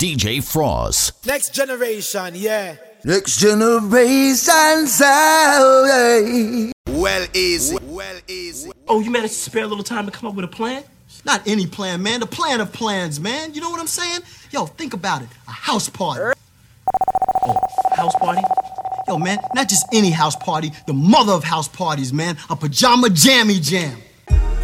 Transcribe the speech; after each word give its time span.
DJ 0.00 0.38
Fross. 0.38 1.12
Next 1.26 1.52
generation, 1.52 2.32
yeah. 2.34 2.76
Next 3.04 3.38
generation 3.38 4.86
sound. 4.86 6.72
Well, 6.88 7.26
easy. 7.34 7.76
Well, 7.82 8.18
easy. 8.26 8.70
Oh, 8.88 9.00
you 9.00 9.10
managed 9.10 9.34
to 9.34 9.40
spare 9.40 9.64
a 9.64 9.66
little 9.66 9.84
time 9.84 10.06
to 10.06 10.10
come 10.10 10.26
up 10.26 10.36
with 10.36 10.46
a 10.46 10.48
plan? 10.48 10.84
Not 11.26 11.46
any 11.46 11.66
plan, 11.66 12.02
man. 12.02 12.20
The 12.20 12.26
plan 12.26 12.62
of 12.62 12.72
plans, 12.72 13.20
man. 13.20 13.52
You 13.52 13.60
know 13.60 13.68
what 13.68 13.78
I'm 13.78 13.86
saying? 13.86 14.20
Yo, 14.50 14.64
think 14.64 14.94
about 14.94 15.20
it. 15.20 15.28
A 15.46 15.50
house 15.50 15.90
party. 15.90 16.32
Oh, 17.42 17.54
house 17.94 18.14
party? 18.14 18.40
Yo, 19.06 19.18
man, 19.18 19.36
not 19.54 19.68
just 19.68 19.84
any 19.92 20.12
house 20.12 20.36
party, 20.36 20.72
the 20.86 20.94
mother 20.94 21.34
of 21.34 21.44
house 21.44 21.68
parties, 21.68 22.10
man. 22.10 22.38
A 22.48 22.56
pajama 22.56 23.10
jammy 23.10 23.60
jam. 23.60 23.98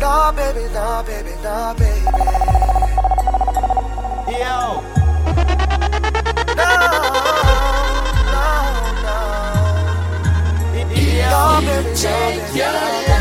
Nah, 0.00 0.32
baby, 0.32 0.64
nah, 0.72 1.02
baby, 1.02 1.32
nah, 1.42 1.74
baby. 1.74 2.06
Yo. 4.32 4.95
strawberry. 11.56 11.94
Take 11.94 12.56
your 12.56 12.66
life. 12.66 13.15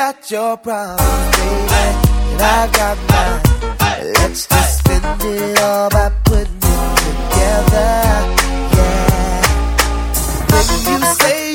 got 0.00 0.30
your 0.30 0.56
problems, 0.56 1.36
baby, 1.36 1.68
and 2.32 2.40
I 2.40 2.70
got 2.72 2.96
mine. 3.10 4.12
Let's 4.14 4.46
just 4.46 4.78
spend 4.78 5.22
it 5.22 5.60
all 5.60 5.90
by 5.90 6.08
putting 6.24 6.56
it 6.56 6.96
together, 7.04 7.92
yeah. 8.76 9.42
When 10.52 10.66
you 10.88 11.04
say 11.20 11.49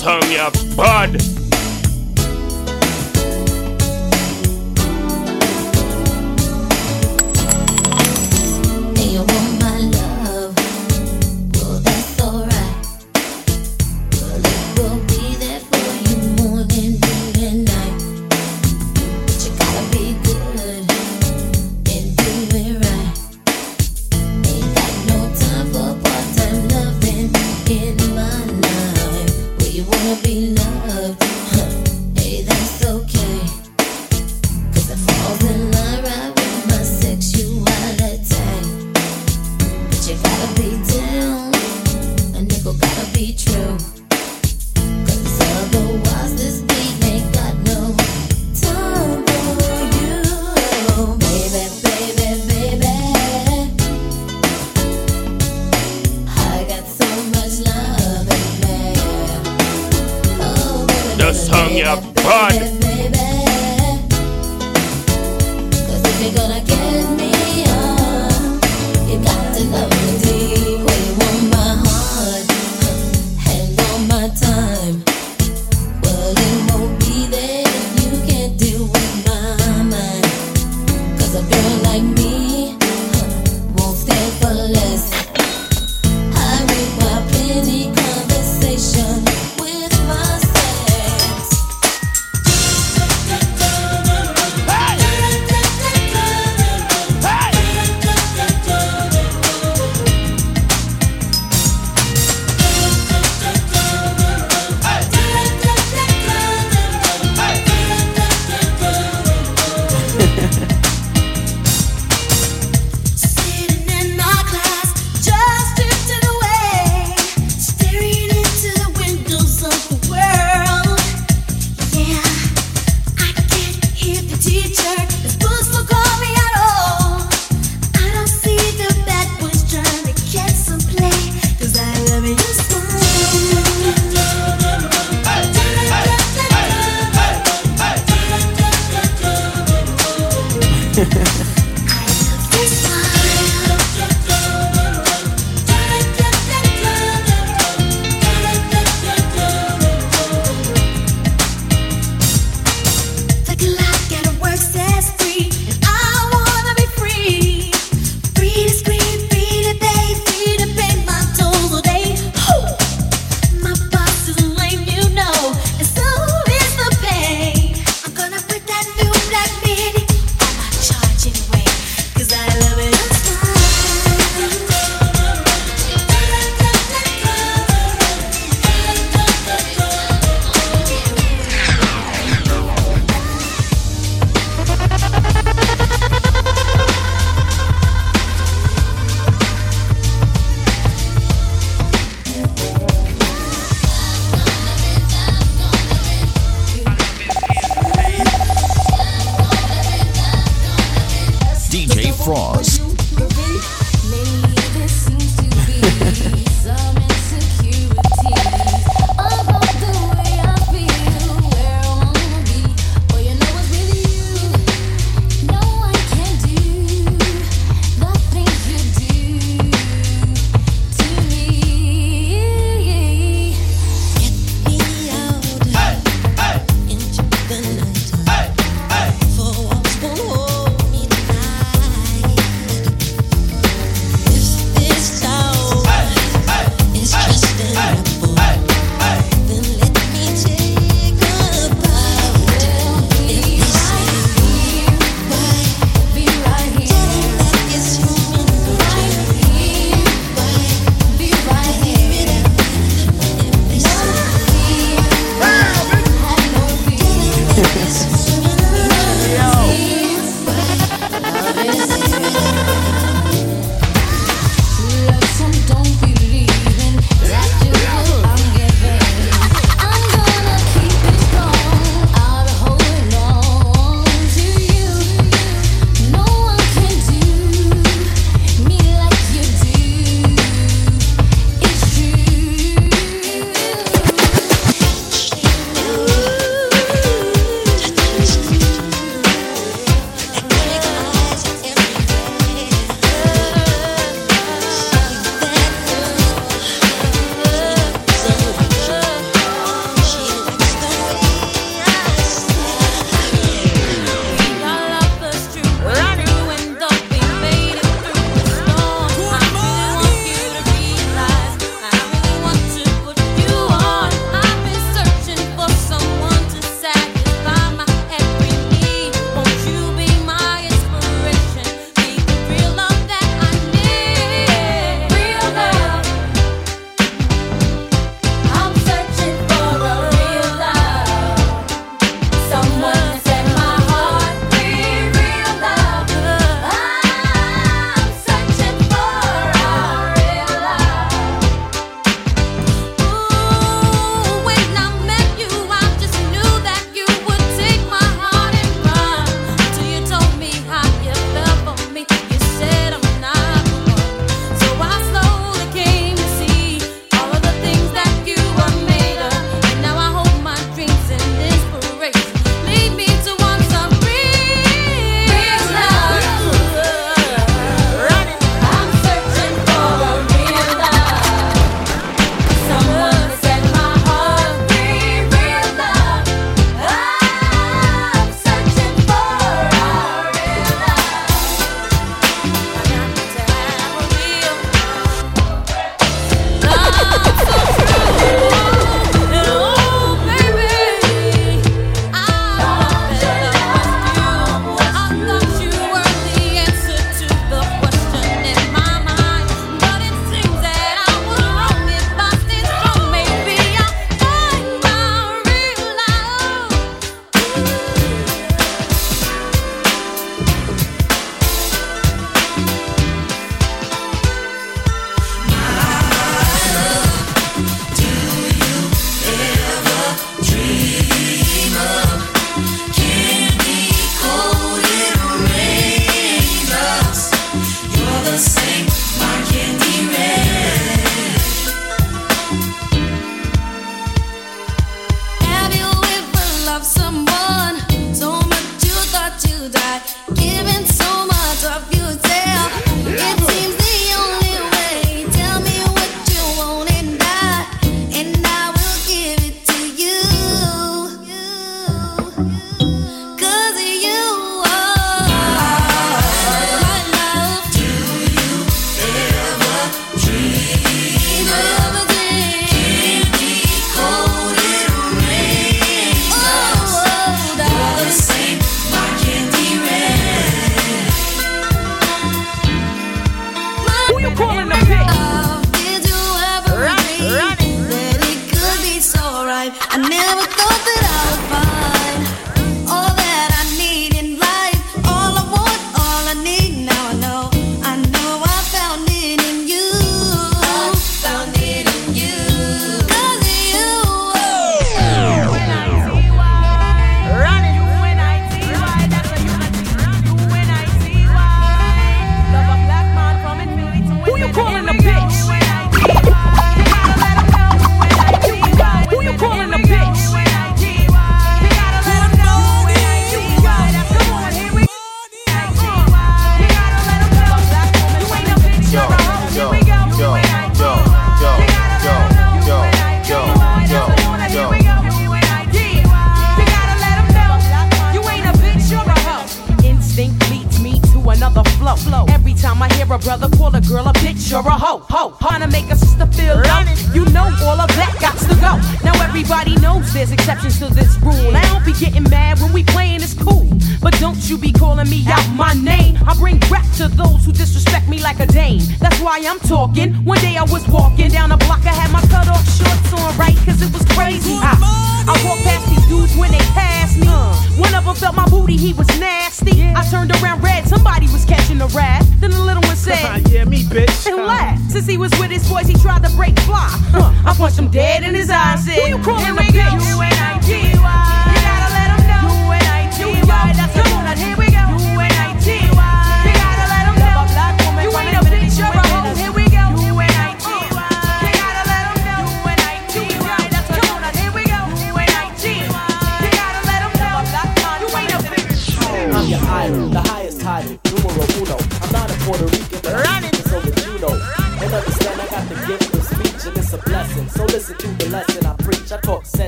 song, 0.00 0.22
you 0.30 0.76
bud. 0.76 1.29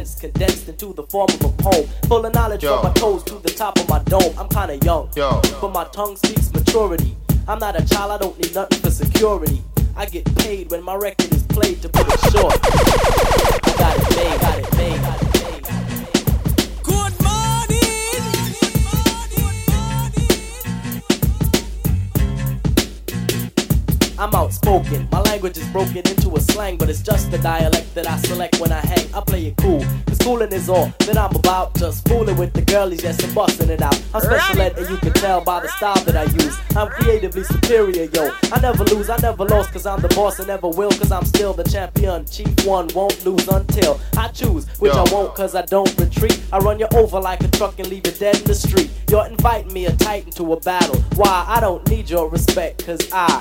Sense 0.04 0.20
condensed 0.20 0.68
into 0.68 0.92
the 0.92 1.02
form 1.04 1.28
of 1.30 1.44
a 1.44 1.48
poem. 1.62 1.88
Full 2.08 2.26
of 2.26 2.34
knowledge 2.34 2.62
Yo. 2.62 2.74
from 2.74 2.88
my 2.88 2.92
toes 2.94 3.22
to 3.24 3.34
the 3.34 3.50
top 3.50 3.78
of 3.78 3.88
my 3.88 4.00
dome. 4.04 4.34
I'm 4.38 4.48
kinda 4.48 4.84
young, 4.84 5.08
Yo. 5.16 5.40
but 5.60 5.72
my 5.72 5.84
tongue 5.84 6.16
speaks 6.16 6.52
maturity. 6.52 7.16
I'm 7.48 7.58
not 7.58 7.80
a 7.80 7.86
child, 7.86 8.12
I 8.12 8.18
don't 8.18 8.38
need 8.38 8.54
nothing 8.54 8.78
for 8.80 8.90
security. 8.90 9.62
I 9.96 10.06
get 10.06 10.24
paid 10.36 10.70
when 10.70 10.82
my 10.82 10.94
record 10.94 11.32
is 11.32 11.42
played 11.44 11.82
to 11.82 11.88
put 11.88 12.06
it 12.08 12.20
short. 12.32 12.58
I 12.62 13.74
got 13.78 13.96
it 13.96 14.16
made, 14.16 14.40
got 14.40 14.58
it 14.58 14.76
made, 14.76 15.00
got 15.02 15.22
it 15.22 15.24
made. 15.24 15.31
I'm 24.22 24.32
outspoken. 24.36 25.08
My 25.10 25.20
language 25.22 25.58
is 25.58 25.66
broken 25.70 25.96
into 25.96 26.32
a 26.36 26.40
slang, 26.40 26.76
but 26.76 26.88
it's 26.88 27.02
just 27.02 27.32
the 27.32 27.38
dialect 27.38 27.92
that 27.96 28.08
I 28.08 28.16
select 28.18 28.60
when 28.60 28.70
I 28.70 28.78
hang. 28.78 29.12
I 29.12 29.20
play 29.20 29.46
it 29.46 29.56
cool, 29.56 29.84
cause 30.06 30.18
coolin' 30.18 30.52
is 30.52 30.68
all 30.68 30.92
that 31.00 31.18
I'm 31.18 31.34
about. 31.34 31.74
Just 31.74 32.06
fooling 32.06 32.36
with 32.36 32.52
the 32.52 32.62
girlies, 32.62 33.02
yes, 33.02 33.20
and 33.20 33.34
busting 33.34 33.68
it 33.68 33.82
out. 33.82 34.00
I'm 34.14 34.20
special 34.20 34.60
ed, 34.60 34.78
and 34.78 34.88
you 34.88 34.96
can 34.98 35.12
tell 35.14 35.40
by 35.40 35.58
the 35.58 35.66
style 35.66 36.00
that 36.04 36.16
I 36.16 36.22
use. 36.34 36.56
I'm 36.76 36.86
creatively 36.90 37.42
superior, 37.42 38.08
yo. 38.14 38.32
I 38.52 38.60
never 38.60 38.84
lose, 38.84 39.10
I 39.10 39.16
never 39.16 39.44
lost, 39.44 39.72
cause 39.72 39.86
I'm 39.86 40.00
the 40.00 40.08
boss 40.10 40.38
and 40.38 40.46
never 40.46 40.68
will, 40.68 40.92
cause 40.92 41.10
I'm 41.10 41.24
still 41.24 41.52
the 41.52 41.64
champion. 41.64 42.24
Chief 42.26 42.64
one 42.64 42.86
won't 42.94 43.26
lose 43.26 43.48
until 43.48 43.98
I 44.16 44.28
choose, 44.28 44.68
which 44.78 44.94
Yo. 44.94 45.02
I 45.02 45.12
won't, 45.12 45.34
cause 45.34 45.56
I 45.56 45.62
don't 45.62 45.92
retreat. 45.98 46.40
I 46.52 46.58
run 46.58 46.78
you 46.78 46.86
over 46.94 47.18
like 47.18 47.42
a 47.42 47.48
truck 47.48 47.80
and 47.80 47.88
leave 47.88 48.06
you 48.06 48.12
dead 48.12 48.36
in 48.36 48.44
the 48.44 48.54
street. 48.54 48.88
You're 49.10 49.26
inviting 49.26 49.72
me 49.72 49.86
a 49.86 49.96
titan 49.96 50.30
to 50.34 50.52
a 50.52 50.60
battle. 50.60 51.00
Why? 51.16 51.44
I 51.48 51.58
don't 51.58 51.84
need 51.88 52.08
your 52.08 52.28
respect, 52.28 52.86
cause 52.86 53.00
I 53.12 53.40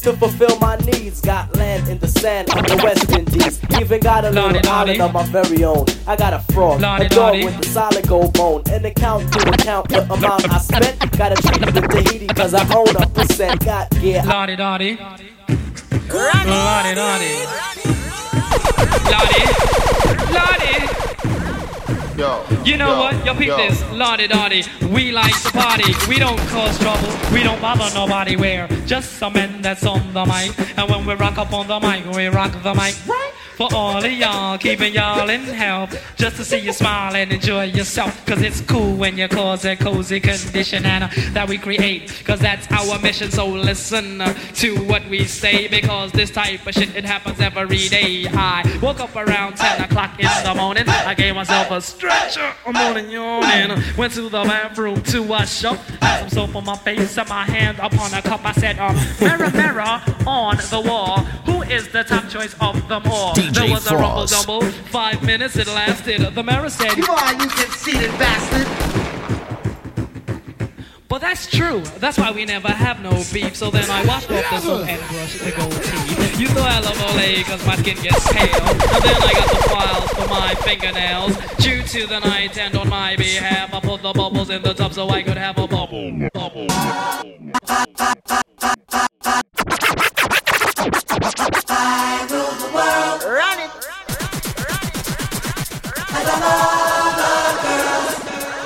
To 0.00 0.14
fulfill 0.14 0.58
my 0.60 0.76
needs, 0.76 1.20
got 1.20 1.54
land 1.56 1.86
in 1.88 1.98
the 1.98 2.08
sand 2.08 2.48
of 2.56 2.66
the 2.66 2.80
West 2.82 3.10
Indies. 3.12 3.60
Even 3.78 4.00
got 4.00 4.24
a 4.24 4.30
Lordy, 4.30 4.54
little 4.54 4.72
lordy. 4.72 4.92
island 4.98 5.02
of 5.02 5.12
my 5.12 5.22
very 5.24 5.62
own. 5.62 5.84
I 6.06 6.16
got 6.16 6.32
a 6.32 6.38
frog, 6.54 6.80
Lordy, 6.80 7.04
a 7.04 7.08
dog 7.10 7.18
lordy. 7.18 7.44
with 7.44 7.58
a 7.60 7.64
solid 7.68 8.08
gold 8.08 8.32
bone, 8.32 8.62
an 8.70 8.86
account 8.86 9.30
to 9.34 9.50
account 9.50 9.90
the 9.90 10.02
amount 10.10 10.50
I 10.50 10.58
spent. 10.58 10.98
Got 11.18 11.32
a 11.32 11.42
treat 11.42 11.66
with 11.74 11.90
Tahiti 11.90 12.28
cause 12.28 12.54
I 12.54 12.62
own 12.74 12.96
a 12.96 13.06
percent. 13.10 13.62
Got 13.62 13.90
gear, 14.00 14.22
Lottie 14.24 14.56
Dottie. 14.56 14.96
Lottie 14.96 16.94
Dottie. 16.94 17.36
Lottie. 19.04 19.44
Lottie. 20.32 21.39
Yo. 22.20 22.44
You 22.66 22.76
know 22.76 22.90
yo, 22.90 22.98
what? 22.98 23.24
Yo, 23.24 23.32
peep 23.34 23.46
yo. 23.46 23.56
this. 23.56 23.82
Lottie 23.92 24.28
Dottie. 24.28 24.64
We 24.92 25.10
like 25.10 25.32
to 25.40 25.50
party. 25.52 25.94
We 26.06 26.18
don't 26.18 26.38
cause 26.50 26.78
trouble. 26.78 27.08
We 27.32 27.42
don't 27.42 27.58
bother 27.62 27.88
nobody. 27.94 28.36
We're 28.36 28.68
just 28.84 29.14
some 29.14 29.32
men 29.32 29.62
that's 29.62 29.86
on 29.86 30.12
the 30.12 30.26
mic. 30.26 30.52
And 30.76 30.90
when 30.90 31.06
we 31.06 31.14
rock 31.14 31.38
up 31.38 31.54
on 31.54 31.66
the 31.66 31.80
mic, 31.80 32.04
we 32.14 32.26
rock 32.26 32.52
the 32.62 32.74
mic. 32.74 32.94
Right? 33.06 33.32
For 33.60 33.68
all 33.74 34.02
of 34.02 34.10
y'all, 34.10 34.56
keeping 34.56 34.94
y'all 34.94 35.28
in 35.28 35.42
health. 35.42 35.94
Just 36.16 36.36
to 36.36 36.46
see 36.46 36.60
you 36.60 36.72
smile 36.72 37.14
and 37.14 37.30
enjoy 37.30 37.64
yourself. 37.64 38.24
Cause 38.24 38.40
it's 38.40 38.62
cool 38.62 38.94
when 38.96 39.18
you 39.18 39.28
cause 39.28 39.66
a 39.66 39.76
cozy 39.76 40.18
condition 40.18 40.86
and 40.86 41.04
uh, 41.04 41.08
that 41.32 41.46
we 41.46 41.58
create. 41.58 42.22
Cause 42.24 42.40
that's 42.40 42.66
our 42.72 42.98
mission. 43.00 43.30
So 43.30 43.46
listen 43.46 44.22
uh, 44.22 44.32
to 44.54 44.76
what 44.84 45.06
we 45.10 45.26
say. 45.26 45.68
Because 45.68 46.10
this 46.10 46.30
type 46.30 46.66
of 46.66 46.72
shit, 46.72 46.96
it 46.96 47.04
happens 47.04 47.38
every 47.38 47.88
day. 47.88 48.24
I 48.30 48.78
woke 48.80 49.00
up 49.00 49.14
around 49.14 49.58
10 49.58 49.82
o'clock 49.82 50.18
in 50.18 50.30
the 50.42 50.54
morning. 50.54 50.88
I 50.88 51.12
gave 51.12 51.34
myself 51.34 51.70
a 51.70 51.82
stretcher. 51.82 52.54
I'm 52.64 52.72
morning 52.72 53.10
yawning. 53.10 53.78
Went 53.98 54.14
to 54.14 54.22
the 54.22 54.42
bathroom 54.42 55.02
to 55.02 55.22
wash 55.22 55.66
up. 55.66 55.76
Had 56.00 56.20
some 56.20 56.46
soap 56.46 56.56
on 56.56 56.64
my 56.64 56.76
face 56.78 57.18
and 57.18 57.28
my 57.28 57.44
hand 57.44 57.78
upon 57.78 58.14
a 58.14 58.22
cup. 58.22 58.40
I 58.42 58.52
said, 58.52 58.78
um, 58.78 58.96
mirror, 59.20 59.50
mirror 59.50 60.00
on 60.26 60.56
the 60.56 60.82
wall. 60.82 61.18
Who 61.44 61.60
is 61.64 61.88
the 61.88 62.04
top 62.04 62.26
choice 62.30 62.54
of 62.58 62.88
them 62.88 63.02
all? 63.04 63.34
DJ 63.50 63.54
there 63.54 63.70
was 63.70 63.90
a 63.90 63.96
rumble 63.96 64.22
Fross. 64.22 64.46
dumble. 64.46 64.62
Five 64.90 65.22
minutes 65.24 65.56
it 65.56 65.66
lasted. 65.66 66.20
The 66.34 66.42
mirror 66.42 66.70
said, 66.70 66.96
You 66.96 67.06
are, 67.06 67.32
you 67.32 67.48
conceited 67.48 68.10
bastard. 68.18 68.66
But 71.08 71.20
that's 71.22 71.48
true. 71.48 71.80
That's 71.98 72.18
why 72.18 72.30
we 72.30 72.44
never 72.44 72.68
have 72.68 73.02
no 73.02 73.10
beef. 73.32 73.56
So 73.56 73.68
then 73.68 73.90
I 73.90 74.04
washed 74.06 74.30
off 74.30 74.48
the 74.48 74.60
soap 74.60 74.86
and 74.88 75.00
brushed 75.08 75.40
the 75.44 75.50
gold 75.50 75.72
teeth. 75.72 76.38
You 76.40 76.46
know 76.54 76.62
I 76.62 76.78
love 76.78 76.96
Olay 76.98 77.42
cause 77.42 77.66
my 77.66 77.74
skin 77.74 77.96
gets 78.00 78.32
pale. 78.32 78.46
And 78.46 78.80
then 78.80 79.20
I 79.20 79.32
got 79.32 79.50
the 79.50 79.62
files 79.68 80.10
for 80.10 80.28
my 80.28 80.54
fingernails. 80.54 81.36
Due 81.56 81.82
to 81.82 82.06
the 82.06 82.20
night 82.20 82.56
and 82.56 82.76
on 82.76 82.88
my 82.88 83.16
behalf, 83.16 83.74
I 83.74 83.80
put 83.80 84.02
the 84.02 84.12
bubbles 84.12 84.50
in 84.50 84.62
the 84.62 84.72
tub 84.72 84.94
so 84.94 85.08
I 85.08 85.24
could 85.24 85.36
have 85.36 85.58
a 85.58 85.66
bubble. 85.66 86.28
Bubble. 86.32 86.68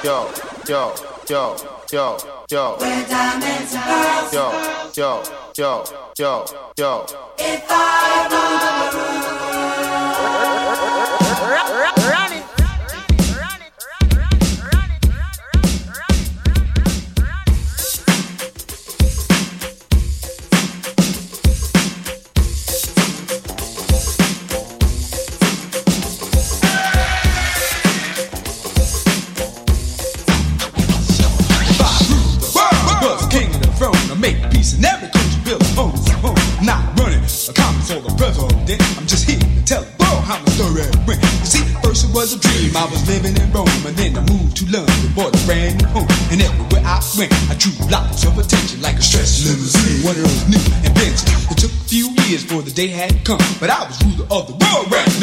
Yo, 0.03 0.29
yo, 0.67 0.93
yo, 1.29 1.57
yo, 1.93 2.17
yo. 2.51 2.79
Yo, 4.33 4.53
yo, 4.93 5.23
yo, 5.55 5.85
yo, 6.17 6.45
yo. 6.77 7.07
was 8.35 9.54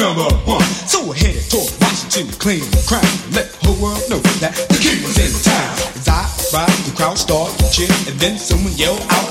number 0.02 0.34
one. 0.50 0.66
So 0.90 1.06
we're 1.06 1.14
headed 1.14 1.48
toward 1.48 1.70
Washington, 1.80 2.34
to 2.34 2.40
claim 2.40 2.66
the 2.74 2.84
crown. 2.90 3.06
Let 3.38 3.54
the 3.54 3.58
whole 3.68 3.78
world 3.78 4.02
know 4.10 4.18
that 4.42 4.58
the 4.68 4.80
king 4.82 5.04
was 5.06 5.18
in 5.22 5.30
town. 5.46 5.78
As 5.94 6.10
I 6.10 6.26
ride, 6.58 6.74
the 6.90 6.94
crowd 6.98 7.20
started 7.20 7.54
to 7.62 7.70
cheer, 7.70 7.94
and 8.10 8.18
then 8.20 8.38
someone 8.40 8.74
yelled 8.74 9.06
out. 9.10 9.31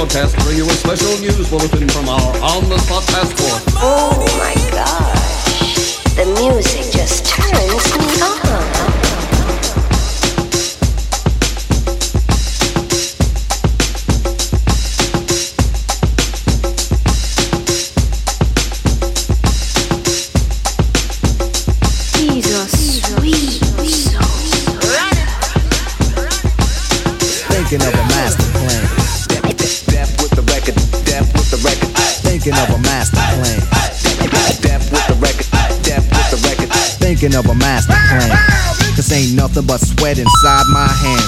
protest. 0.00 0.39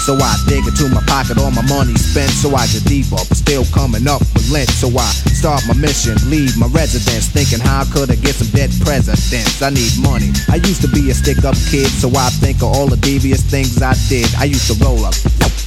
So 0.03 0.19
I 0.19 0.35
dig 0.51 0.67
into 0.67 0.91
my 0.91 1.01
pocket, 1.07 1.39
all 1.39 1.53
my 1.53 1.63
money 1.71 1.95
spent. 1.95 2.35
So 2.35 2.51
I 2.57 2.67
get 2.67 2.83
deeper, 2.91 3.23
but 3.23 3.39
still 3.39 3.65
coming 3.71 4.09
up 4.11 4.19
with 4.35 4.51
lint. 4.51 4.69
So 4.69 4.91
I 4.91 5.07
start 5.31 5.63
my 5.69 5.75
mission, 5.75 6.19
leave 6.27 6.59
my 6.59 6.67
residence, 6.75 7.31
thinking 7.31 7.61
how 7.61 7.85
could 7.87 8.11
I 8.11 8.17
get 8.17 8.35
some 8.35 8.51
dead 8.51 8.75
presidents? 8.83 9.63
I 9.63 9.71
need 9.71 9.95
money. 10.03 10.35
I 10.51 10.57
used 10.57 10.83
to 10.83 10.89
be 10.89 11.11
a 11.11 11.15
stick 11.15 11.45
up 11.45 11.55
kid, 11.71 11.87
so 11.87 12.11
I 12.19 12.31
think 12.43 12.67
of 12.67 12.75
all 12.75 12.89
the 12.89 12.97
devious 12.97 13.43
things 13.43 13.81
I 13.81 13.95
did. 14.09 14.27
I 14.35 14.51
used 14.51 14.67
to 14.67 14.77
roll 14.83 15.07
up, 15.07 15.15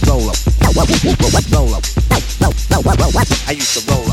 roll 0.03 0.27
up, 0.27 0.35
roll 1.55 1.71
up. 1.73 1.85
I 3.47 3.51
used 3.55 3.79
to 3.79 3.81
roll 3.87 4.03
up. 4.03 4.04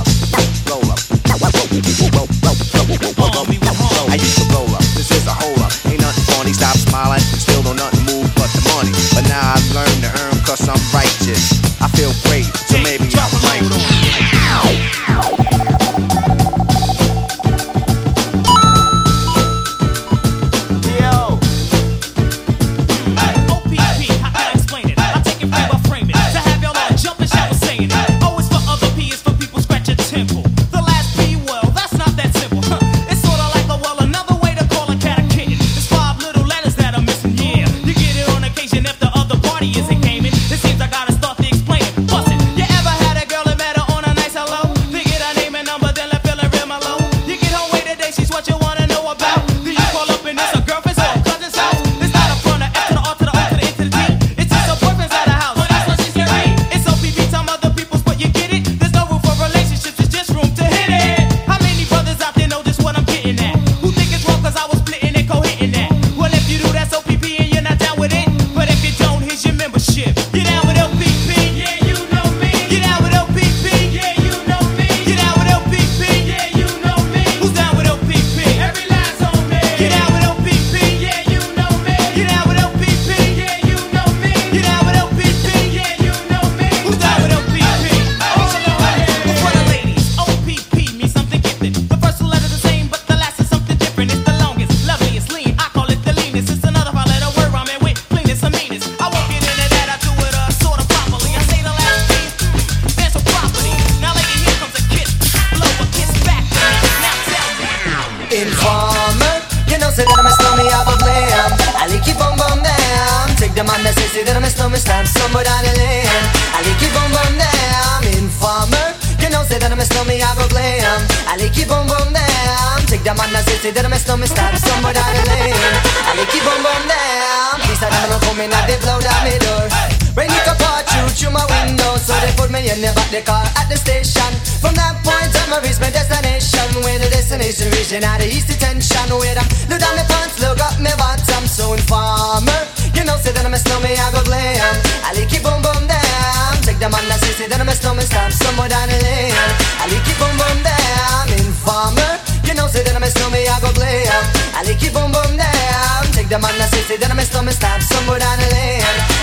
demanda 156.33 156.67
se 156.67 156.83
se 156.89 156.97
that 156.97 157.11
I'm 157.11 157.19
a 157.19 157.25
stomach 157.25 157.53
stop 157.53 157.83
somewhere 157.83 158.19
down 158.19 158.39
the 158.39 158.49
lane. 158.57 158.81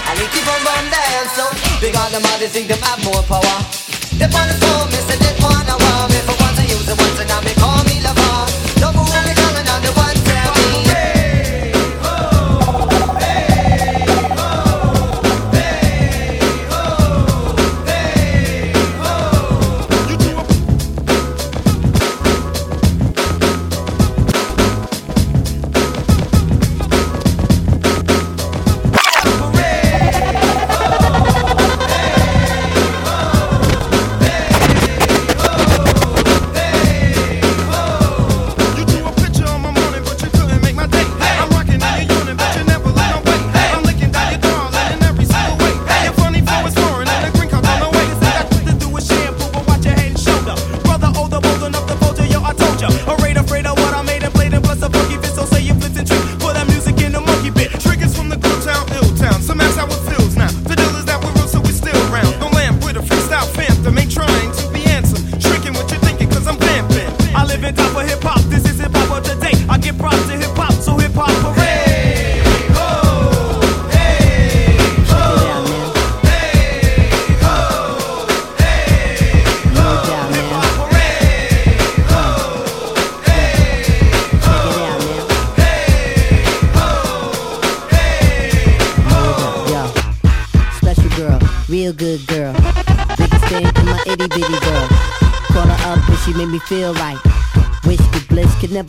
And 0.08 0.16
we 0.20 0.26
keep 0.30 0.46
on 0.46 0.62
bum 0.62 0.86
dancing 0.94 1.54
because 1.82 2.06
oh, 2.06 2.14
the 2.14 2.20
mother 2.22 2.48
think 2.48 2.68
them 2.68 2.78
have 2.86 3.04
more 3.04 3.24
power. 3.24 3.79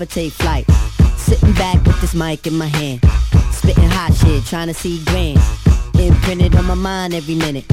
Take 0.07 0.33
flight. 0.33 0.65
Sitting 1.17 1.53
back 1.53 1.85
with 1.87 2.01
this 2.01 2.15
mic 2.15 2.47
in 2.47 2.55
my 2.55 2.67
hand. 2.67 3.01
Spitting 3.53 3.85
hot 3.85 4.15
shit, 4.15 4.45
trying 4.47 4.69
to 4.69 4.75
see 4.75 5.03
grand. 5.05 5.39
Imprinted 5.99 6.57
on 6.57 6.65
my 6.65 6.75
mind 6.75 7.13
every 7.15 7.35
minute. 7.35 7.67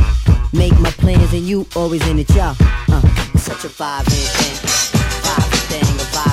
Make 0.52 0.78
my 0.80 0.92
plans 0.92 1.34
and 1.34 1.44
you 1.44 1.66
always 1.76 2.06
in 2.08 2.20
it, 2.20 2.30
y'all. 2.32 2.56
Uh, 2.90 3.02
such 3.38 3.64
a 3.64 3.70
vibe 3.70 4.06
thing, 4.06 4.70
vibe 5.24 5.68
thing, 5.70 5.82
a 5.82 6.08
vibe. 6.16 6.27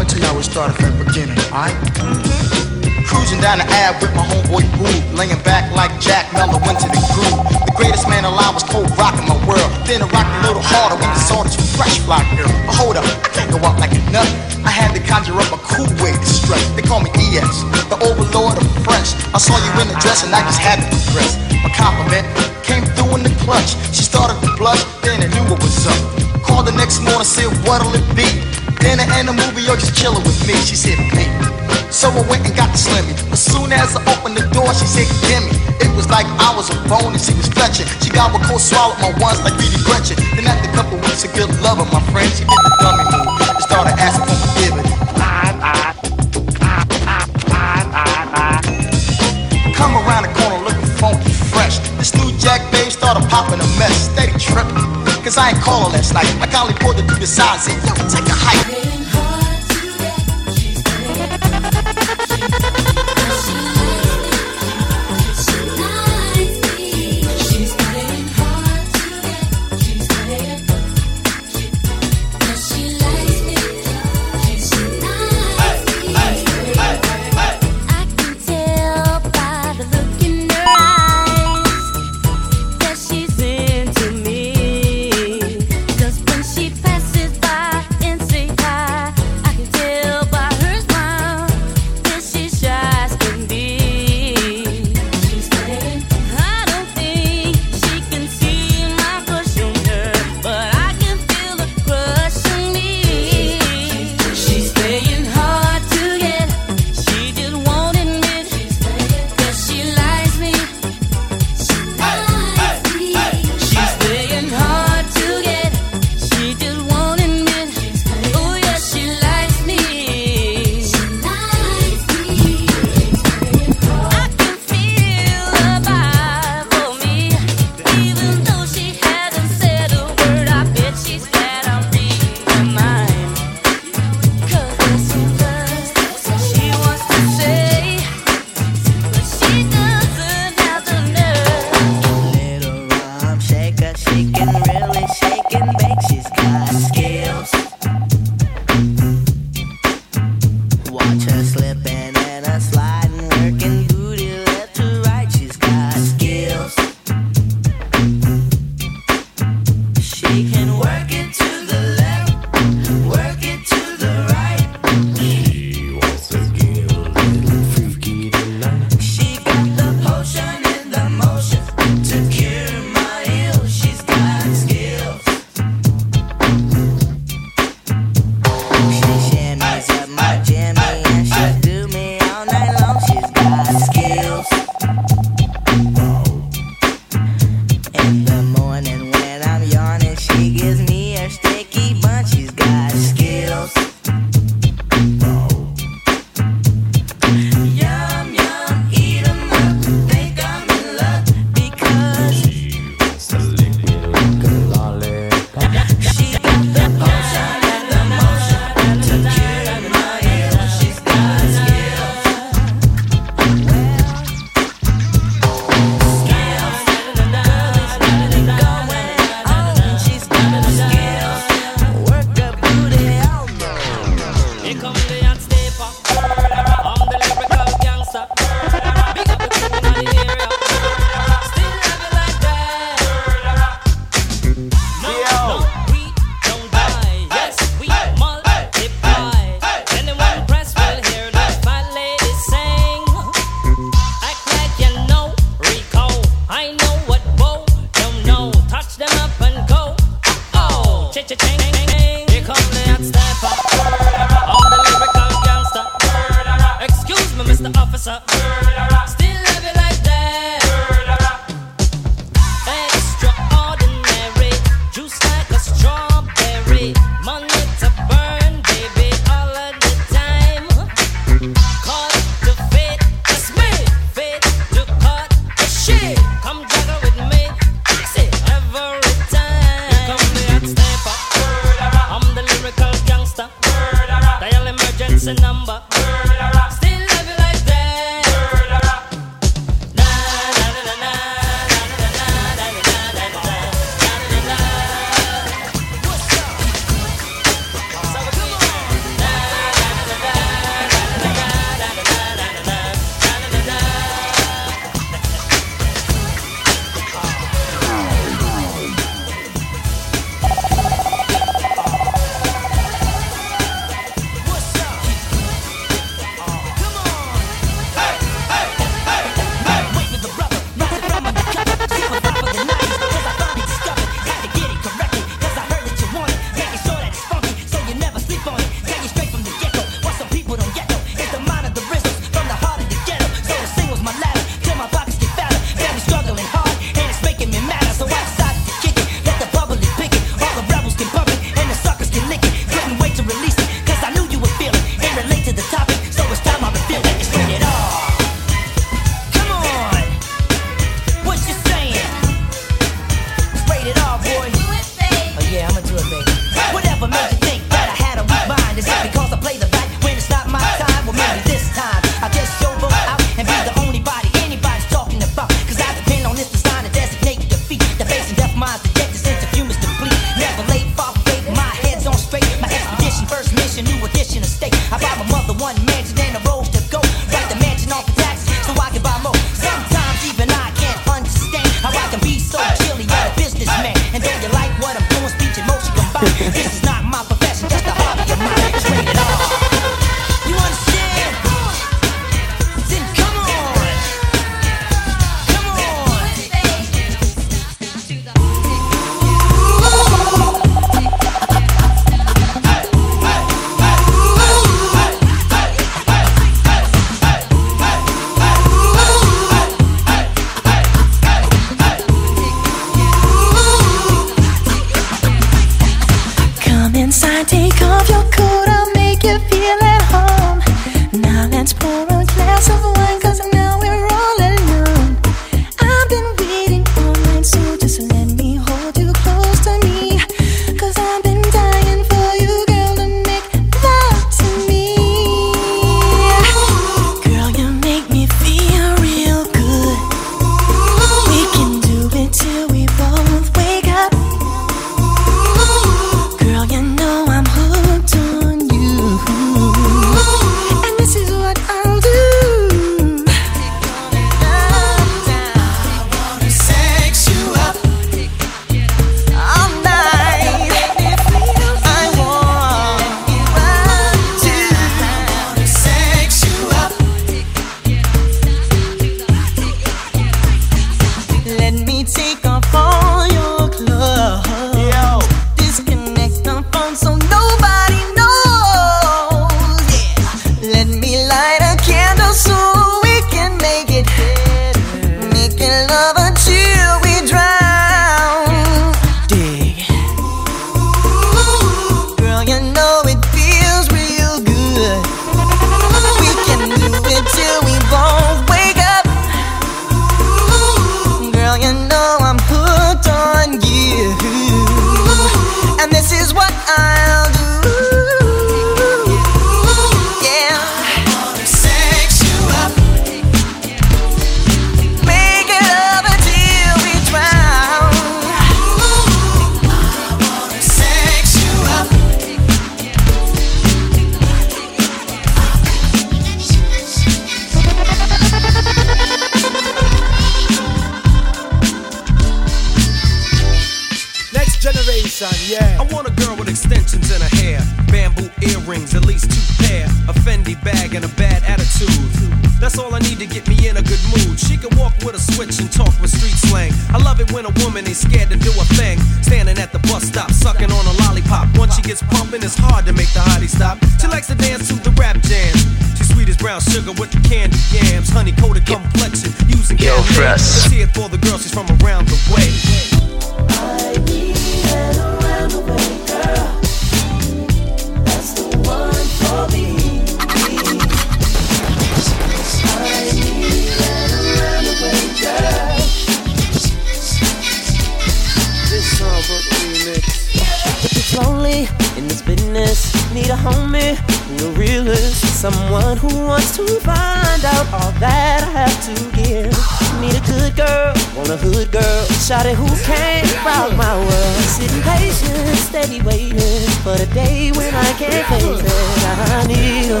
Shawty 592.24 592.54
who 592.54 592.66
can 592.84 593.22
rock 593.44 593.76
my 593.76 593.94
world. 593.98 594.44
Sitting 594.56 594.80
patient, 594.80 595.58
steady 595.58 596.00
waiting 596.00 596.70
for 596.80 596.96
the 596.96 597.06
day 597.12 597.52
when 597.52 597.74
I 597.74 597.92
can't 597.98 598.26
face 598.28 598.60
it. 598.62 598.72
I 599.04 599.46
need 599.46 599.90
a 599.90 600.00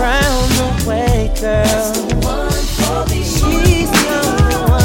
round 0.00 0.50
the 0.56 0.68
way 0.88 1.28
girl. 1.38 1.92
She's 3.12 3.90
the 3.90 4.20
one. 4.66 4.80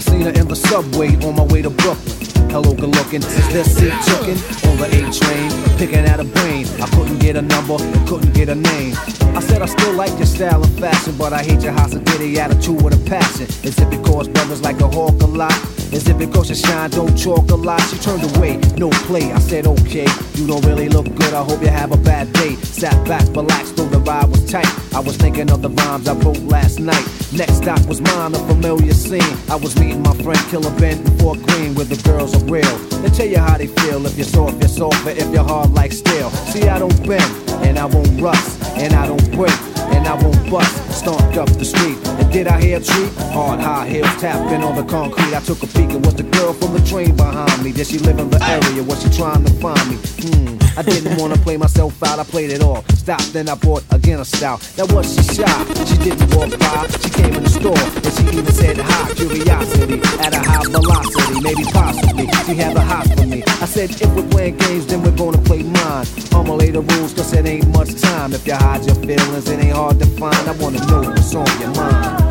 Seen 0.00 0.22
her 0.22 0.30
in 0.30 0.48
the 0.48 0.56
subway 0.56 1.16
on 1.22 1.36
my 1.36 1.42
way 1.42 1.60
to 1.60 1.68
Brooklyn. 1.68 2.17
Hello, 2.50 2.72
good 2.72 2.94
looking. 2.96 3.22
Is 3.22 3.48
this 3.52 3.76
seat 3.76 3.92
chicken 4.08 4.36
on 4.70 4.78
the 4.78 4.88
A 4.88 5.00
train? 5.12 5.78
Picking 5.78 6.04
at 6.06 6.18
a 6.18 6.24
brain. 6.24 6.66
I 6.80 6.86
couldn't 6.96 7.18
get 7.18 7.36
a 7.36 7.42
number, 7.42 7.76
couldn't 8.06 8.32
get 8.32 8.48
a 8.48 8.54
name. 8.54 8.94
I 9.36 9.40
said 9.40 9.60
I 9.60 9.66
still 9.66 9.92
like 9.92 10.16
your 10.16 10.26
style 10.26 10.64
and 10.64 10.80
fashion, 10.80 11.14
but 11.18 11.34
I 11.34 11.42
hate 11.42 11.62
your 11.62 11.72
hospitality 11.72 12.40
attitude 12.40 12.80
with 12.82 12.94
a 12.94 13.08
passion. 13.08 13.46
Is 13.64 13.78
it 13.78 13.90
because 13.90 14.28
brothers 14.28 14.62
like 14.62 14.80
a 14.80 14.88
hawk 14.88 15.20
a 15.22 15.26
lot? 15.26 15.77
Is 15.90 16.06
it 16.06 16.18
because 16.18 16.50
you 16.50 16.54
shine, 16.54 16.90
don't 16.90 17.16
chalk 17.16 17.50
a 17.50 17.54
lot? 17.54 17.80
She 17.80 17.96
turned 17.98 18.36
away, 18.36 18.58
no 18.76 18.90
play. 19.08 19.32
I 19.32 19.38
said, 19.38 19.66
okay, 19.66 20.06
you 20.34 20.46
don't 20.46 20.64
really 20.66 20.88
look 20.88 21.06
good. 21.06 21.32
I 21.32 21.42
hope 21.42 21.62
you 21.62 21.68
have 21.68 21.92
a 21.92 21.96
bad 21.96 22.32
day. 22.34 22.56
Sat 22.56 23.06
back, 23.06 23.26
relaxed, 23.34 23.76
though 23.76 23.88
the 23.88 23.98
ride 24.00 24.28
was 24.28 24.44
tight. 24.50 24.68
I 24.94 25.00
was 25.00 25.16
thinking 25.16 25.50
of 25.50 25.62
the 25.62 25.70
rhymes 25.70 26.06
I 26.06 26.14
wrote 26.14 26.40
last 26.40 26.78
night. 26.78 27.06
Next 27.32 27.56
stop 27.56 27.84
was 27.86 28.00
mine, 28.00 28.34
a 28.34 28.38
familiar 28.46 28.92
scene. 28.92 29.36
I 29.48 29.56
was 29.56 29.78
meeting 29.78 30.02
my 30.02 30.14
friend 30.14 30.38
Killer 30.50 30.74
Ben 30.78 31.02
before 31.02 31.36
Green, 31.36 31.74
where 31.74 31.86
the 31.86 32.00
girls 32.02 32.34
are 32.34 32.44
real. 32.44 32.76
They 33.02 33.08
tell 33.08 33.26
you 33.26 33.38
how 33.38 33.56
they 33.56 33.68
feel. 33.68 34.04
If 34.06 34.16
you're 34.16 34.26
soft, 34.26 34.60
you're 34.60 34.68
soft, 34.68 35.02
but 35.04 35.16
if 35.16 35.32
you're 35.32 35.44
hard 35.44 35.72
like 35.72 35.92
steel. 35.92 36.30
See, 36.52 36.68
I 36.68 36.78
don't 36.78 37.06
bend, 37.06 37.50
and 37.64 37.78
I 37.78 37.86
won't 37.86 38.20
rust, 38.20 38.62
and 38.76 38.92
I 38.92 39.06
don't 39.06 39.32
break, 39.32 39.56
and 39.94 40.06
I 40.06 40.14
won't 40.22 40.50
bust. 40.50 40.74
Stomped 40.92 41.36
up 41.36 41.48
the 41.48 41.64
street, 41.64 41.98
and 42.18 42.32
did 42.32 42.48
I 42.48 42.60
hear 42.60 42.78
a 42.78 42.80
treat? 42.80 43.12
Hard 43.32 43.60
high 43.60 43.88
heels 43.88 44.14
tapping 44.20 44.64
on 44.64 44.74
the 44.76 44.84
concrete. 44.84 45.34
I 45.34 45.40
took 45.40 45.62
a 45.62 45.66
peek, 45.66 45.90
it 45.90 46.04
was 46.04 46.14
the 46.14 46.24
girl 46.24 46.52
from 46.52 46.72
the 46.74 46.84
train 46.86 47.16
behind 47.16 47.62
me. 47.62 47.72
Did 47.72 47.86
she 47.86 47.98
live 47.98 48.18
in 48.18 48.30
the 48.30 48.42
area? 48.42 48.82
Was 48.82 49.02
she 49.02 49.10
trying 49.10 49.44
to 49.44 49.52
find 49.54 49.90
me? 49.90 49.96
Hmm. 49.96 50.57
I 50.78 50.82
didn't 50.82 51.18
wanna 51.18 51.36
play 51.38 51.56
myself 51.56 52.00
out, 52.04 52.20
I 52.20 52.22
played 52.22 52.52
it 52.52 52.62
all. 52.62 52.84
Stopped, 52.94 53.32
then 53.32 53.48
I 53.48 53.56
bought 53.56 53.82
again 53.90 54.20
a 54.20 54.24
style. 54.24 54.58
That 54.76 54.92
was 54.92 55.12
she 55.12 55.34
shy. 55.34 55.64
She 55.86 55.96
didn't 55.98 56.32
walk 56.36 56.56
by, 56.56 56.86
she 57.02 57.10
came 57.10 57.34
in 57.34 57.42
the 57.42 57.50
store, 57.50 57.74
and 57.74 58.12
she 58.14 58.38
even 58.38 58.54
said 58.54 58.78
hi. 58.78 59.12
Curiosity 59.14 59.98
at 60.20 60.32
a 60.34 60.38
high 60.38 60.62
velocity, 60.70 61.40
maybe 61.40 61.64
possibly. 61.64 62.28
She 62.46 62.54
had 62.54 62.76
the 62.76 62.80
hot 62.80 63.08
for 63.08 63.26
me. 63.26 63.42
I 63.44 63.66
said, 63.66 63.90
if 63.90 64.14
we're 64.14 64.28
playing 64.28 64.58
games, 64.58 64.86
then 64.86 65.02
we're 65.02 65.16
gonna 65.16 65.42
play 65.42 65.64
mine. 65.64 66.06
I'ma 66.30 66.54
lay 66.54 66.70
the 66.70 66.82
rules, 66.82 67.12
cause 67.12 67.32
it 67.32 67.44
ain't 67.44 67.66
much 67.70 68.00
time. 68.00 68.32
If 68.32 68.46
you 68.46 68.54
hide 68.54 68.86
your 68.86 68.94
feelings, 68.94 69.50
it 69.50 69.58
ain't 69.58 69.74
hard 69.74 69.98
to 69.98 70.06
find. 70.06 70.36
I 70.48 70.52
wanna 70.62 70.78
know 70.86 71.10
what's 71.10 71.34
on 71.34 71.60
your 71.60 71.74
mind. 71.74 72.27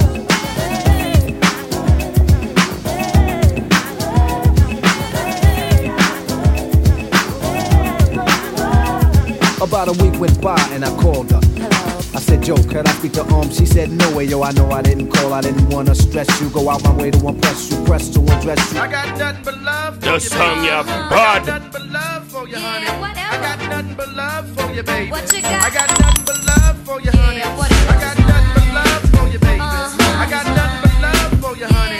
About 9.59 9.87
a 9.87 10.03
week 10.03 10.19
went 10.19 10.39
by 10.41 10.59
and 10.71 10.85
I 10.85 10.89
called 11.01 11.31
her. 11.31 11.39
Hello. 11.55 11.97
I 12.13 12.19
said, 12.19 12.43
Joe, 12.43 12.55
could 12.55 12.87
I 12.87 12.91
speak 12.93 13.13
to 13.13 13.23
um? 13.25 13.49
She 13.51 13.65
said, 13.65 13.89
No 13.91 14.15
way, 14.15 14.25
yo. 14.25 14.43
I 14.43 14.51
know 14.51 14.69
I 14.71 14.81
didn't 14.83 15.11
call. 15.11 15.33
I 15.33 15.41
didn't 15.41 15.69
wanna 15.69 15.95
stress 15.95 16.29
you. 16.39 16.49
Go 16.51 16.69
out 16.69 16.83
my 16.83 16.93
way 16.95 17.09
to 17.11 17.27
impress 17.27 17.71
you, 17.71 17.83
press 17.83 18.07
to 18.09 18.19
undress 18.19 18.73
you. 18.73 18.79
I 18.79 18.87
got 18.87 19.17
nothing 19.17 19.43
but 19.43 19.61
love 19.61 19.95
for 19.95 20.01
The 20.01 20.13
you, 20.13 20.19
song 20.19 20.55
baby. 20.57 20.67
ya 20.67 20.79
I 20.79 21.41
got 21.43 21.45
nothing 21.47 21.71
but 21.71 21.85
love 21.89 22.27
for 22.31 22.47
you, 22.47 22.55
honey. 22.57 22.87
I 22.87 23.37
got 23.41 23.69
nothing 23.69 23.95
but 23.95 24.09
love 24.13 24.47
for 24.55 24.71
you, 24.73 24.83
baby. 24.83 25.11
What 25.11 25.33
you 25.33 25.41
got? 25.41 25.65
I 25.65 25.69
got 25.73 25.89
nothing 25.99 26.23
but 26.25 26.39
love 26.45 26.77
for 26.85 27.01
you, 27.01 27.11
honey. 27.11 27.41
I 27.41 27.99
got 27.99 28.17
nothing 28.19 28.53
but 28.53 28.73
love 28.77 29.09
for 29.09 29.27
you, 29.33 29.39
baby. 29.39 29.59
I 29.61 30.27
got 30.29 30.45
nothing 30.55 30.81
but 30.83 31.01
love 31.01 31.41
for 31.41 31.57
you, 31.57 31.65
honey. 31.67 31.96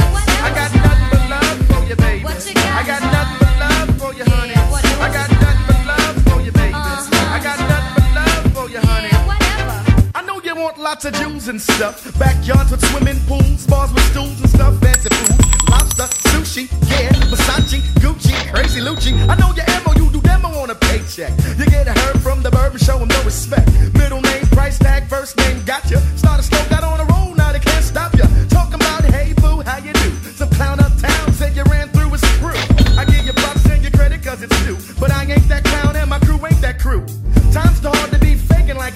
Lots 10.80 11.06
of 11.06 11.14
Jews 11.14 11.48
and 11.48 11.62
stuff. 11.62 12.18
Backyards 12.20 12.72
with 12.72 12.84
swimming 12.90 13.20
pools, 13.28 13.66
bars 13.68 13.92
with 13.94 14.04
stools 14.12 14.40
and 14.42 14.50
stuff, 14.50 14.80
fancy 14.80 15.10
food. 15.10 15.70
Lobster, 15.70 16.08
sushi, 16.30 16.70
yeah, 16.90 17.12
Versace, 17.32 17.82
Gucci, 18.02 18.34
crazy 18.54 18.82
Lucci. 18.82 19.14
I 19.28 19.36
know 19.36 19.54
your 19.54 19.66
you 19.98 20.12
do 20.12 20.22
demo 20.22 20.50
on 20.50 20.70
a 20.70 20.76
paycheck. 20.76 21.32
You 21.58 21.66
get 21.66 21.88
a 21.88 22.00
heard 22.00 22.20
from 22.22 22.42
the 22.44 22.52
bourbon, 22.52 22.80
show 22.80 23.00
'em 23.00 23.08
no 23.08 23.22
respect. 23.24 23.70
Middle 23.94 24.22
name, 24.22 24.46
price 24.48 24.78
tag, 24.78 25.08
first 25.10 25.38
name, 25.38 25.64
gotcha. 25.66 26.00
Started 26.18 26.44
slow, 26.44 26.64
got 26.70 26.84
on 26.84 27.00
a 27.00 27.06
roll, 27.06 27.36
now 27.36 27.52
they 27.52 27.60
can't 27.60 27.84
stop 27.84 28.14
ya. 28.16 28.26
Talking 28.50 28.76
about, 28.76 29.04
hey 29.06 29.34
boo, 29.34 29.62
how 29.62 29.78
you 29.78 29.94
do? 29.94 30.12
Some 30.36 30.50
clown 30.52 30.80
uptown 30.80 31.34
said 31.34 31.56
you 31.56 31.64
ran 31.64 31.90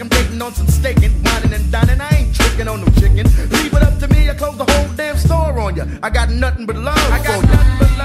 I'm 0.01 0.09
dating 0.09 0.41
on 0.41 0.51
some 0.51 0.67
staking, 0.67 1.11
whining 1.23 1.53
and 1.53 1.71
dining. 1.71 2.01
I 2.01 2.09
ain't 2.09 2.33
tricking 2.33 2.67
on 2.67 2.81
no 2.81 2.87
chicken. 2.99 3.27
Leave 3.51 3.71
it 3.71 3.83
up 3.83 3.99
to 3.99 4.07
me, 4.07 4.31
I 4.31 4.33
close 4.33 4.57
the 4.57 4.65
whole 4.65 4.87
damn 4.95 5.15
store 5.15 5.59
on 5.59 5.75
you. 5.75 5.85
I 6.01 6.09
got 6.09 6.31
nothing 6.31 6.65
but 6.65 6.75
love 6.75 6.97
I 6.97 7.21
got 7.21 7.39
for 7.39 7.45
you. 7.45 7.53
nothing 7.53 7.77
but 7.77 7.97
love 7.99 8.00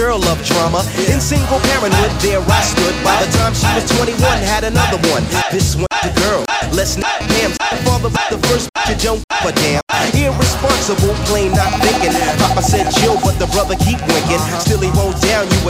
girl 0.00 0.24
of 0.24 0.42
drama. 0.44 0.80
In 1.12 1.20
single 1.20 1.60
parenthood, 1.60 2.10
there 2.22 2.40
I 2.40 2.62
stood. 2.62 2.94
By 3.04 3.22
the 3.22 3.30
time 3.36 3.52
she 3.52 3.66
was 3.74 3.84
21, 3.98 4.16
had 4.38 4.64
another 4.64 4.96
one. 5.10 5.24
This 5.52 5.76
one. 5.76 5.89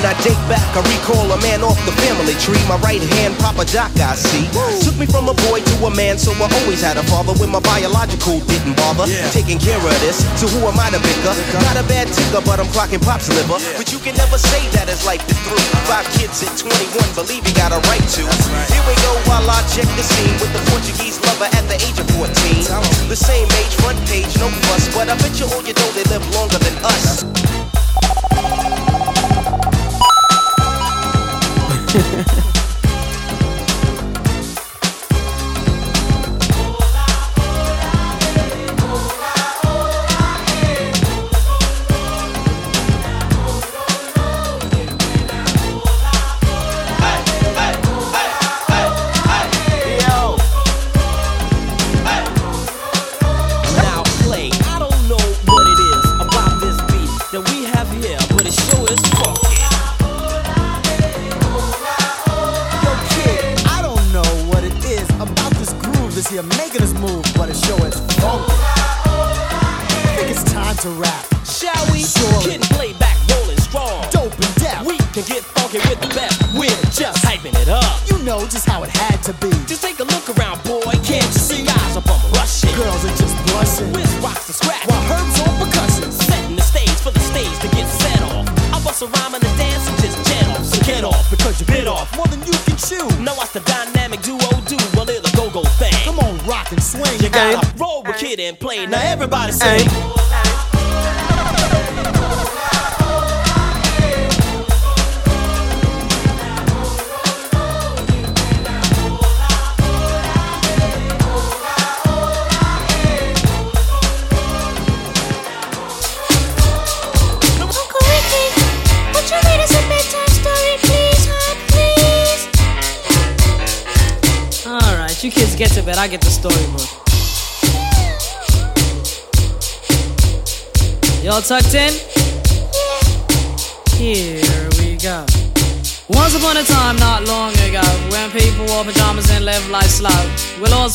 When 0.00 0.16
I 0.16 0.16
date 0.24 0.40
back, 0.48 0.64
I 0.72 0.80
recall 0.96 1.28
a 1.28 1.36
man 1.44 1.60
off 1.60 1.76
the 1.84 1.92
family 2.00 2.32
tree. 2.40 2.56
My 2.64 2.80
right 2.80 3.04
hand, 3.20 3.36
Papa 3.36 3.68
Doc, 3.68 3.92
I 4.00 4.16
see. 4.16 4.48
Took 4.80 4.96
me 4.96 5.04
from 5.04 5.28
a 5.28 5.36
boy 5.44 5.60
to 5.60 5.74
a 5.84 5.92
man, 5.92 6.16
so 6.16 6.32
I 6.40 6.48
always 6.64 6.80
had 6.80 6.96
a 6.96 7.04
father 7.04 7.36
when 7.36 7.52
my 7.52 7.60
biological 7.60 8.40
didn't 8.48 8.80
bother. 8.80 9.04
Taking 9.28 9.60
care 9.60 9.76
of 9.76 9.92
this, 10.00 10.24
so 10.40 10.48
who 10.48 10.64
am 10.64 10.80
I 10.80 10.88
to 10.88 11.00
bicker? 11.04 11.36
Not 11.52 11.76
a 11.76 11.84
bad 11.84 12.08
ticker, 12.08 12.40
but 12.48 12.56
I'm 12.56 12.72
clocking 12.72 13.04
pop's 13.04 13.28
liver. 13.28 13.60
But 13.76 13.92
you 13.92 14.00
can 14.00 14.16
never 14.16 14.40
say 14.40 14.64
that 14.72 14.88
his 14.88 15.04
life 15.04 15.20
is 15.28 15.36
through. 15.44 15.60
Five 15.84 16.08
kids 16.16 16.40
at 16.48 16.56
21, 16.56 16.96
believe 17.12 17.44
he 17.44 17.52
got 17.52 17.76
a 17.76 17.80
right 17.84 18.06
to. 18.16 18.24
Here 18.72 18.84
we 18.88 18.96
go 19.04 19.12
while 19.28 19.44
I 19.44 19.60
check 19.68 19.84
the 20.00 20.04
scene 20.16 20.32
with 20.40 20.48
the 20.56 20.64
Portuguese 20.72 21.20
lover 21.28 21.52
at 21.52 21.68
the 21.68 21.76
age 21.76 22.00
of 22.00 22.08
14. 22.16 22.32
The 23.04 23.20
same 23.20 23.52
age, 23.60 23.76
front 23.84 24.00
page, 24.08 24.32
no 24.40 24.48
fuss, 24.64 24.88
but 24.96 25.12
I 25.12 25.16
bet 25.20 25.36
you 25.36 25.44
all 25.52 25.60
you 25.60 25.76
know 25.76 25.88
they 25.92 26.08
live 26.08 26.24
longer 26.32 26.56
than 26.56 26.72
us. 26.88 27.29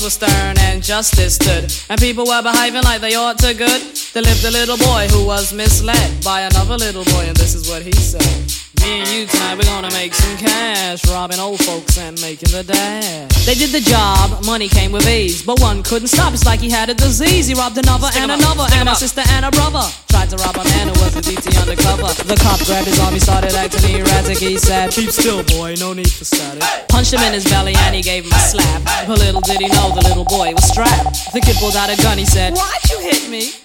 Were 0.05 0.09
stern 0.11 0.55
and 0.59 0.83
justice 0.83 1.33
stood, 1.35 1.65
and 1.89 1.99
people 1.99 2.27
were 2.27 2.43
behaving 2.43 2.83
like 2.83 3.01
they 3.01 3.15
ought 3.15 3.39
to 3.39 3.55
good, 3.55 3.81
there 4.13 4.21
lived 4.21 4.45
a 4.45 4.51
little 4.51 4.77
boy 4.77 5.07
who 5.09 5.25
was 5.25 5.51
misled 5.51 6.23
by 6.23 6.41
another 6.41 6.77
little 6.77 7.03
boy, 7.05 7.25
and 7.25 7.35
this 7.35 7.55
is 7.55 7.67
what 7.67 7.81
he 7.81 7.91
said. 7.91 8.21
Me 8.81 8.99
and 8.99 9.09
you 9.09 9.25
tonight, 9.25 9.57
we're 9.57 9.63
gonna 9.63 9.89
make 9.93 10.13
some 10.13 10.37
cash, 10.37 11.03
robbing 11.07 11.39
old 11.39 11.59
folks 11.65 11.97
and 11.97 12.21
making 12.21 12.51
the 12.51 12.63
dash. 12.63 13.45
They 13.47 13.55
did 13.55 13.71
the 13.71 13.81
job, 13.81 14.45
money 14.45 14.67
came 14.67 14.91
with 14.91 15.07
ease, 15.09 15.41
but 15.41 15.59
one 15.59 15.81
couldn't 15.81 16.09
stop. 16.09 16.33
It's 16.33 16.45
like 16.45 16.59
he 16.59 16.69
had 16.69 16.89
a 16.89 16.93
disease. 16.93 17.47
He 17.47 17.55
robbed 17.55 17.79
another 17.79 18.07
Stick 18.07 18.21
and 18.21 18.31
another, 18.31 18.67
and 18.73 18.87
a 18.87 18.95
sister 18.95 19.23
and 19.25 19.45
a 19.45 19.49
brother. 19.49 19.89
Tried 20.25 20.37
to 20.37 20.43
rob 20.43 20.55
a 20.55 20.69
man 20.69 20.87
who 20.87 20.93
was 21.03 21.15
a 21.15 21.21
DT 21.21 21.61
undercover. 21.61 22.09
The 22.23 22.35
cop 22.41 22.59
grabbed 22.65 22.87
his 22.87 22.99
arm, 22.99 23.13
he 23.13 23.19
started 23.19 23.53
acting 23.53 23.95
erratic. 23.95 24.39
He 24.39 24.57
said, 24.57 24.89
Keep 24.89 25.11
still, 25.11 25.43
boy, 25.43 25.75
no 25.79 25.93
need 25.93 26.11
for 26.11 26.25
static. 26.25 26.63
Punched 26.89 27.13
him 27.13 27.21
in 27.21 27.33
his 27.33 27.43
belly 27.43 27.75
and 27.75 27.93
he 27.93 28.01
gave 28.01 28.25
him 28.25 28.31
a 28.31 28.39
slap. 28.39 28.81
But 29.05 29.19
little 29.19 29.41
did 29.41 29.61
he 29.61 29.67
know 29.67 29.93
the 29.93 30.01
little 30.01 30.25
boy 30.25 30.53
was 30.53 30.67
strapped. 30.67 31.31
The 31.33 31.41
kid 31.41 31.57
pulled 31.57 31.75
out 31.75 31.91
a 31.91 32.01
gun, 32.01 32.17
he 32.17 32.25
said, 32.25 32.55
Why'd 32.55 32.89
you 32.89 32.99
hit 33.01 33.29
me? 33.29 33.64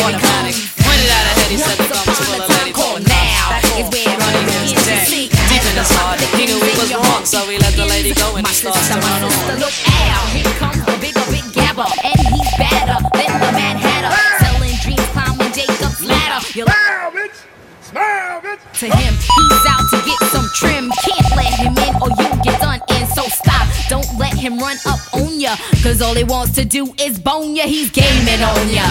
Automatic. 0.00 0.56
Pointed 0.80 1.08
at 1.12 1.24
her 1.28 1.34
head, 1.40 1.50
he 1.50 1.58
said 1.60 1.76
the 1.76 1.88
gun 1.88 2.04
was 2.08 2.18
full 2.18 2.40
of 2.40 2.48
lady. 2.48 2.72
Told 2.72 2.98
him 2.98 3.04
now 3.04 3.60
is 3.76 3.86
where 3.92 4.16
running 4.16 4.48
his 4.64 4.72
dead. 4.84 5.06
Deep 5.06 5.64
in 5.66 5.76
his 5.76 5.90
heart, 5.96 6.20
he 6.36 6.44
knew 6.48 6.60
he 6.60 6.74
was 6.80 6.90
wrong, 6.94 7.24
so 7.24 7.44
he 7.46 7.58
let 7.58 7.74
the 7.74 7.86
lady 7.86 8.14
go 8.14 8.36
and 8.36 8.46
he 8.46 8.54
starts 8.54 8.88
to 8.88 8.96
run 8.96 9.24
on. 9.24 9.32
Look 9.60 9.76
out, 10.08 10.26
here 10.32 10.54
comes 10.56 10.80
the 10.84 10.96
bigger, 11.00 11.24
big 11.28 11.46
gabber, 11.52 11.88
and 12.04 12.18
he's 12.32 12.50
better 12.56 12.96
than 12.96 13.30
the 13.40 13.50
Mad 13.52 13.76
Hatter. 13.76 14.12
Selling 14.40 14.76
dreams, 14.80 15.08
climbing 15.12 15.52
Jacob's 15.52 16.00
ladder. 16.04 16.40
You 16.54 16.64
smile, 16.64 17.10
bitch. 17.12 17.38
Smile, 17.82 18.40
bitch. 18.40 18.62
To 18.80 18.86
him, 18.86 19.12
he's 19.18 19.64
out 19.68 19.84
to 19.92 19.98
get 20.06 20.20
some 20.30 20.48
trim. 20.54 20.90
Can't 21.04 21.30
let 21.36 21.52
him 21.60 21.74
in 21.76 21.92
or 22.00 22.10
you 22.14 22.28
get 22.42 22.60
done 22.60 22.80
in. 22.96 23.04
So 23.12 23.28
stop. 23.28 23.66
Don't 23.88 24.06
let 24.18 24.34
him 24.34 24.58
run 24.58 24.78
up 24.86 25.00
ya. 25.40 25.56
Cause 25.82 26.02
all 26.02 26.14
he 26.14 26.24
wants 26.24 26.54
to 26.54 26.64
do 26.64 26.92
is 27.00 27.18
bone 27.18 27.56
ya. 27.56 27.64
He's 27.64 27.90
gaming 27.90 28.42
on 28.42 28.68
ya. 28.68 28.86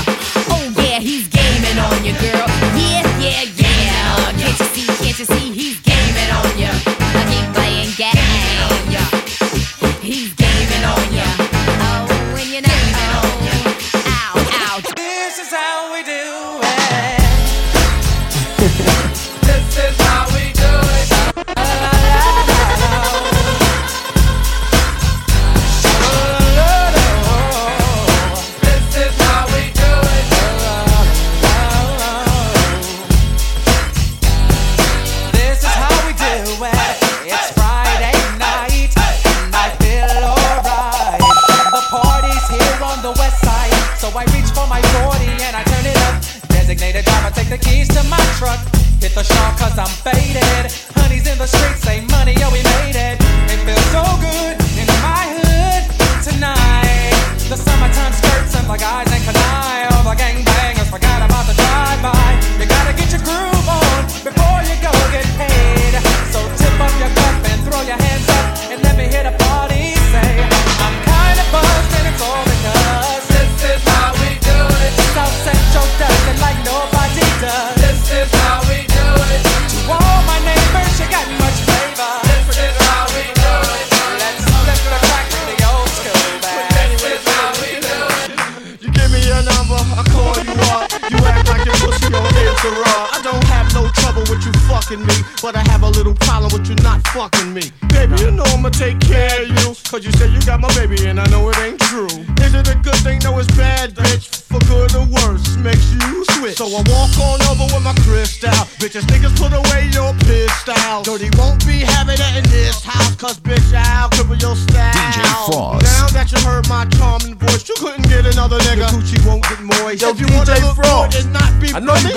Oh 0.50 0.74
yeah, 0.78 1.00
he's 1.00 1.28
gaming 1.28 1.78
on 1.78 2.04
ya, 2.04 2.14
girl. 2.20 2.48
Yeah, 2.76 3.06
yeah, 3.22 3.44
yeah. 3.56 4.32
Can't 4.38 4.60
you 4.60 4.66
see, 4.74 4.88
can't 4.88 5.20
you 5.20 5.26
see, 5.26 5.52
he's 5.52 5.80
gaming 5.82 6.32
on 6.32 6.60
ya. 6.60 6.89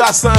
Jurassien 0.02 0.32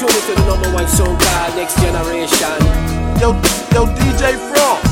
you're 0.00 0.08
to 0.10 0.34
the 0.34 0.46
number 0.46 0.70
one 0.74 0.86
song 0.88 1.16
by 1.16 1.52
Next 1.56 1.80
Generation. 1.80 2.60
Yo, 3.18 3.32
yo, 3.72 3.86
DJ 3.96 4.36
Fross. 4.52 4.85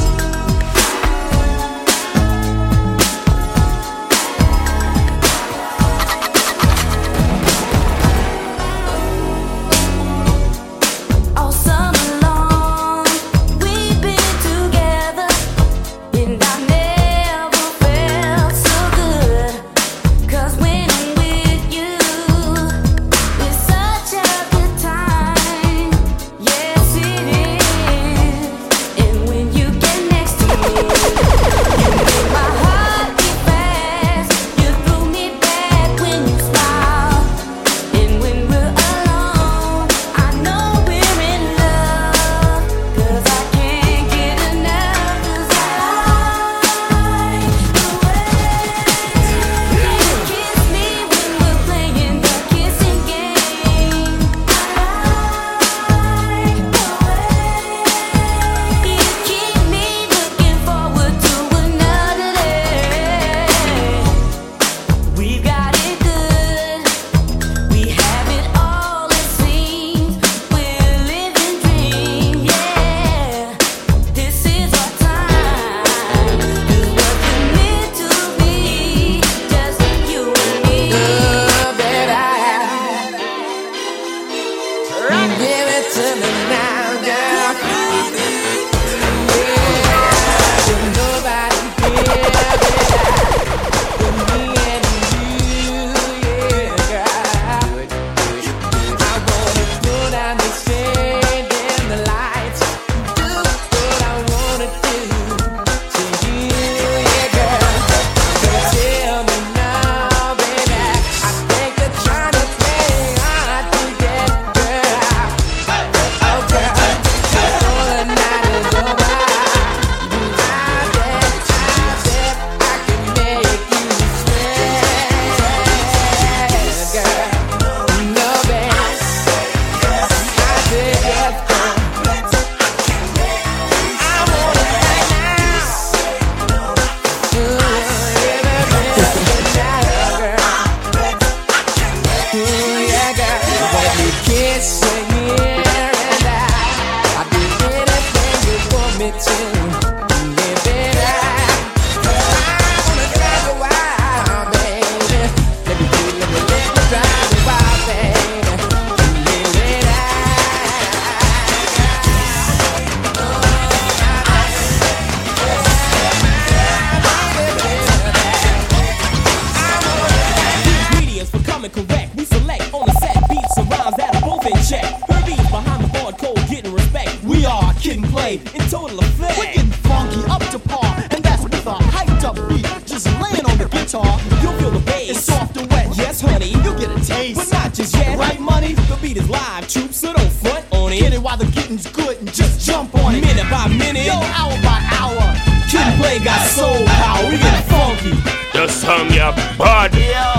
soul 196.65 196.87
power. 196.87 197.31
We 197.31 197.39
get 197.39 197.65
funky. 197.69 198.15
Just 198.53 198.85
hum 198.85 199.09
your 199.11 199.33
body. 199.59 200.01
Yo. 200.01 200.31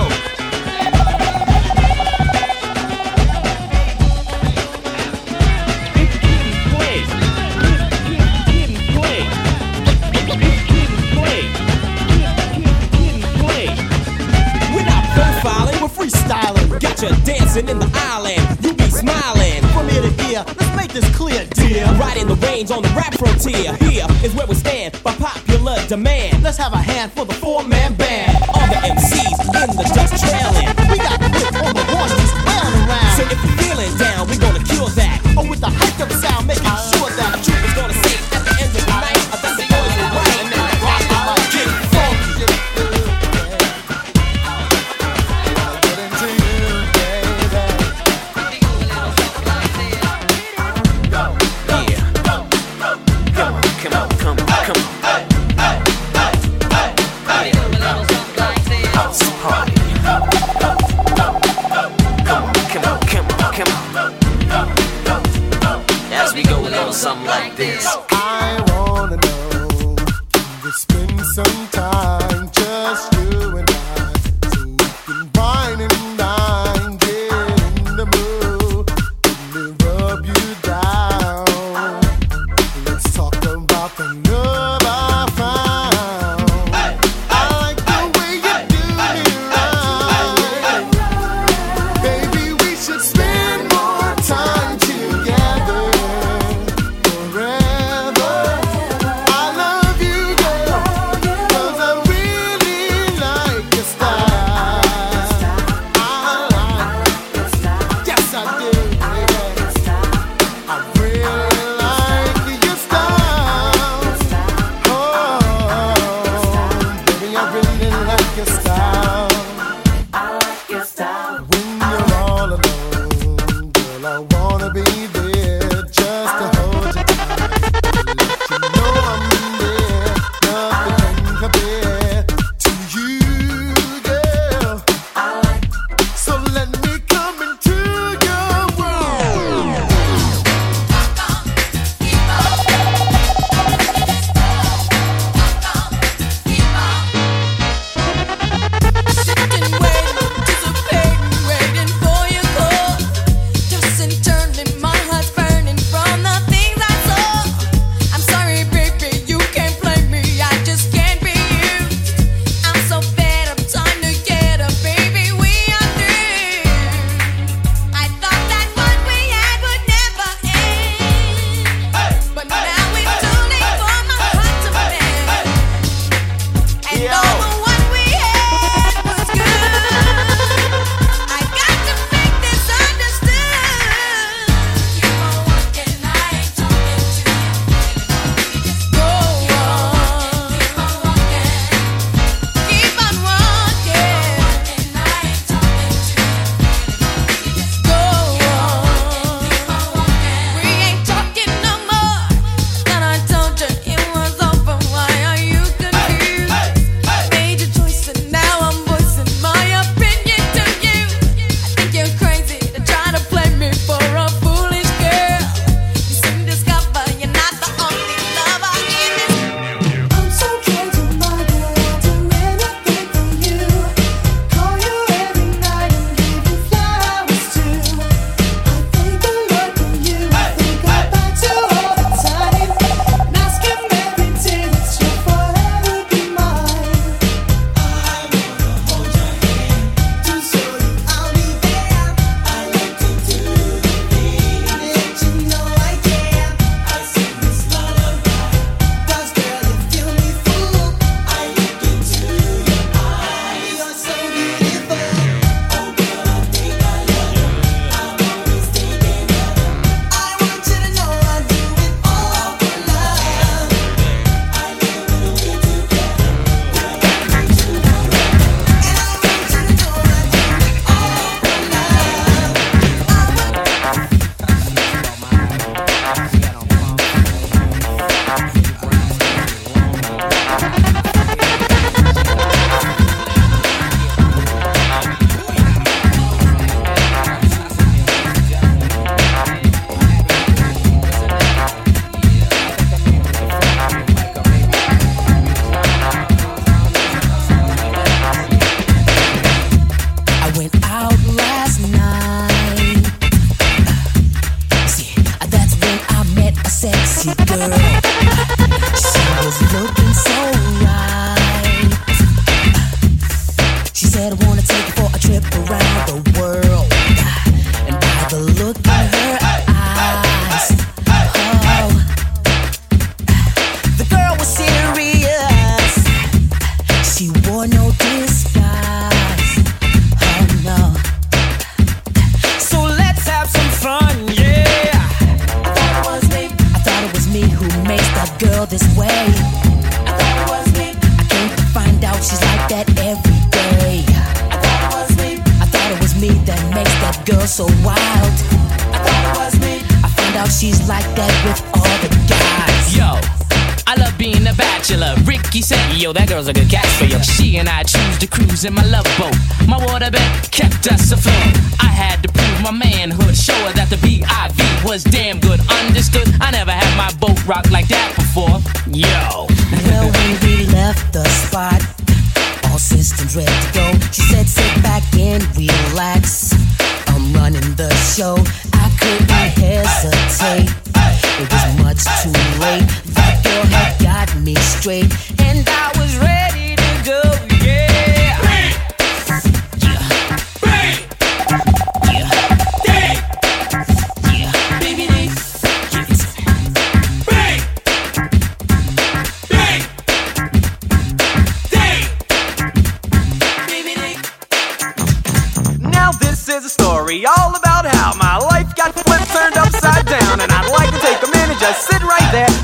freestyling. 15.95 16.79
Got 16.81 17.01
you 17.01 17.09
dancing 17.23 17.69
in 17.69 17.79
the 17.79 17.89
island 17.93 18.54
smiling. 18.95 19.61
From 19.75 19.89
ear 19.89 20.01
to 20.01 20.13
ear, 20.31 20.43
let's 20.47 20.75
make 20.75 20.91
this 20.93 21.07
clear, 21.15 21.45
dear. 21.53 21.85
Riding 21.99 22.27
the 22.27 22.35
reins 22.47 22.71
on 22.71 22.81
the 22.81 22.89
rap 22.95 23.13
frontier. 23.15 23.75
Here 23.83 24.07
is 24.23 24.33
where 24.33 24.47
we 24.47 24.55
stand 24.55 25.01
by 25.03 25.13
popular 25.15 25.75
demand. 25.87 26.43
Let's 26.43 26.57
have 26.57 26.73
a 26.73 26.81
hand 26.81 27.11
for 27.11 27.25
the 27.25 27.33
four-man 27.33 27.95
band. 27.95 28.37
All 28.53 28.67
the 28.67 28.79
MCs 28.87 29.37
in 29.61 29.69
the 29.75 29.85
dust 29.93 30.15
trailing. 30.23 30.69
We 30.89 30.97
got 30.97 31.19
the 31.19 31.29
on 31.65 31.73
the 31.75 31.85
horses, 31.91 32.31
round 32.47 32.73
around. 32.87 33.13
So 33.17 33.23
if 33.27 33.37
you're 33.43 33.57
feeling 33.63 33.93
down, 33.97 34.27
we 34.29 34.37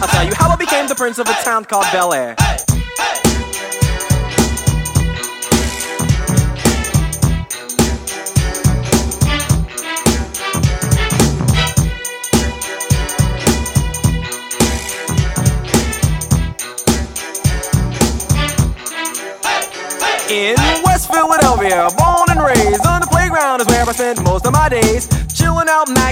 I'll 0.01 0.07
tell 0.07 0.25
you 0.25 0.33
how 0.33 0.49
I 0.49 0.55
became 0.55 0.87
the 0.87 0.95
prince 0.95 1.19
of 1.19 1.27
a 1.29 1.33
town 1.43 1.63
called 1.63 1.85
Bel 1.91 2.11
Air. 2.11 2.35
In 20.31 20.55
West 20.83 21.11
Philadelphia, 21.11 21.89
born 21.95 22.29
and 22.29 22.41
raised 22.41 22.87
on 22.87 23.01
the 23.01 23.07
playground 23.07 23.61
is 23.61 23.67
where 23.67 23.83
I 23.87 23.91
spent 23.91 24.23
most 24.23 24.47
of 24.47 24.53
my 24.53 24.67
days. 24.67 25.07
Chilling 25.31 25.67
out, 25.69 25.89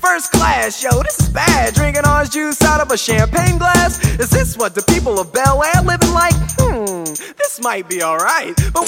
First 0.00 0.30
class, 0.30 0.82
yo, 0.82 0.90
this 1.02 1.18
is 1.18 1.28
bad. 1.28 1.74
Drinking 1.74 2.06
orange 2.06 2.30
juice 2.30 2.62
out 2.62 2.80
of 2.80 2.90
a 2.92 2.96
champagne 2.96 3.58
glass. 3.58 3.98
Is 4.20 4.30
this 4.30 4.56
what 4.56 4.74
the 4.74 4.82
people 4.82 5.18
of 5.18 5.32
Bel 5.32 5.62
Air 5.62 5.82
living 5.82 6.12
like? 6.12 6.34
Hmm, 6.58 7.04
this 7.36 7.60
might 7.60 7.88
be 7.88 8.02
alright. 8.02 8.54
But 8.72 8.86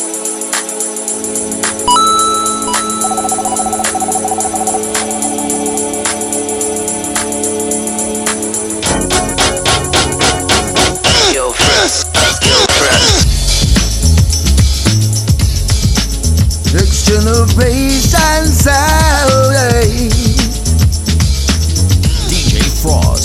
Yo, 11.35 11.51
press. 11.53 12.05
Yo, 12.47 12.67
press. 12.79 13.27
Next 16.73 17.07
generation 17.07 18.47
sound. 18.47 20.20
Fross. 22.83 23.20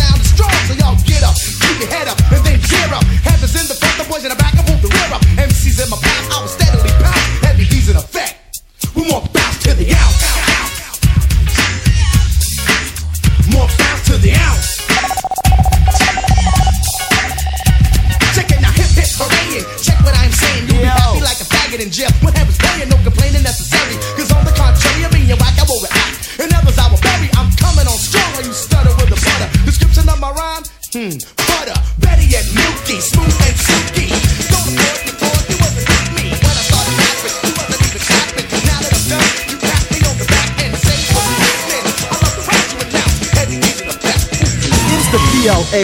sound 0.00 0.20
is 0.20 0.30
strong, 0.32 0.56
so 0.66 0.72
y'all 0.80 0.96
get 1.04 1.22
up, 1.22 1.36
keep 1.36 1.76
your 1.80 1.90
head 1.92 2.08
up, 2.08 2.18
and 2.32 2.42
then 2.44 2.49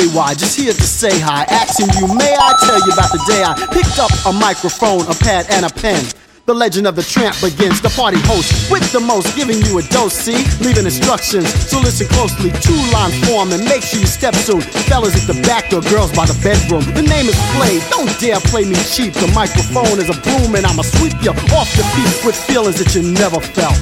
PLAY, 0.00 0.34
just 0.34 0.58
here 0.58 0.72
to 0.72 0.82
say 0.82 1.18
hi. 1.18 1.44
Asking 1.48 1.88
you, 1.98 2.06
may 2.14 2.34
I 2.34 2.52
tell 2.60 2.78
you 2.86 2.92
about 2.92 3.12
the 3.12 3.22
day 3.28 3.42
I 3.42 3.54
picked 3.72 3.98
up 3.98 4.10
a 4.26 4.32
microphone, 4.32 5.02
a 5.02 5.14
pad, 5.14 5.46
and 5.50 5.64
a 5.64 5.70
pen? 5.70 6.04
The 6.46 6.54
legend 6.54 6.86
of 6.86 6.94
the 6.94 7.02
tramp 7.02 7.34
begins. 7.42 7.82
The 7.82 7.90
party 7.98 8.22
host 8.22 8.70
with 8.70 8.86
the 8.94 9.02
most, 9.02 9.34
giving 9.34 9.58
you 9.66 9.82
a 9.82 9.84
dose. 9.90 10.14
See, 10.14 10.46
leaving 10.62 10.86
instructions. 10.86 11.50
So 11.66 11.82
listen 11.82 12.06
closely. 12.14 12.54
Two 12.62 12.78
line 12.94 13.10
form 13.26 13.50
and 13.50 13.66
make 13.66 13.82
sure 13.82 13.98
you 13.98 14.06
step 14.06 14.30
soon. 14.38 14.62
Fellas 14.86 15.18
at 15.18 15.26
the 15.26 15.34
back 15.42 15.74
door, 15.74 15.82
girls 15.90 16.14
by 16.14 16.22
the 16.22 16.38
bedroom. 16.46 16.86
The 16.94 17.02
name 17.02 17.26
is 17.26 17.34
played. 17.58 17.82
Don't 17.90 18.06
dare 18.22 18.38
play 18.46 18.62
me 18.62 18.78
cheap. 18.94 19.18
The 19.18 19.26
microphone 19.34 19.98
is 19.98 20.06
a 20.06 20.14
broom 20.22 20.54
and 20.54 20.62
I'ma 20.62 20.86
sweep 20.86 21.18
you 21.18 21.34
off 21.50 21.66
your 21.74 21.88
feet 21.98 22.14
with 22.22 22.38
feelings 22.38 22.78
that 22.78 22.94
you 22.94 23.02
never 23.02 23.42
felt. 23.42 23.74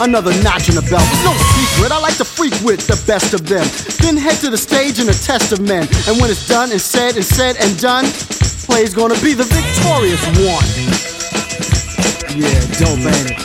Another 0.00 0.32
notch 0.40 0.72
in 0.72 0.80
the 0.80 0.86
belt. 0.88 1.04
No 1.28 1.36
secret. 1.60 1.92
I 1.92 2.00
like 2.00 2.16
to 2.24 2.24
freak 2.24 2.56
with 2.64 2.88
the 2.88 2.96
best 3.04 3.36
of 3.36 3.44
them. 3.44 3.68
Then 4.00 4.16
head 4.16 4.40
to 4.40 4.48
the 4.48 4.56
stage 4.56 4.96
in 4.96 5.12
a 5.12 5.16
test 5.28 5.52
of 5.52 5.60
men. 5.60 5.84
And 6.08 6.16
when 6.16 6.32
it's 6.32 6.48
done 6.48 6.72
and 6.72 6.80
said 6.80 7.20
and 7.20 7.24
said 7.24 7.60
and 7.60 7.76
done, 7.76 8.08
play's 8.64 8.96
gonna 8.96 9.20
be 9.20 9.36
the 9.36 9.44
victorious 9.44 10.24
one. 10.40 11.07
Yeah, 12.38 12.54
dope, 12.78 13.02
ain't 13.02 13.34
it? 13.34 13.38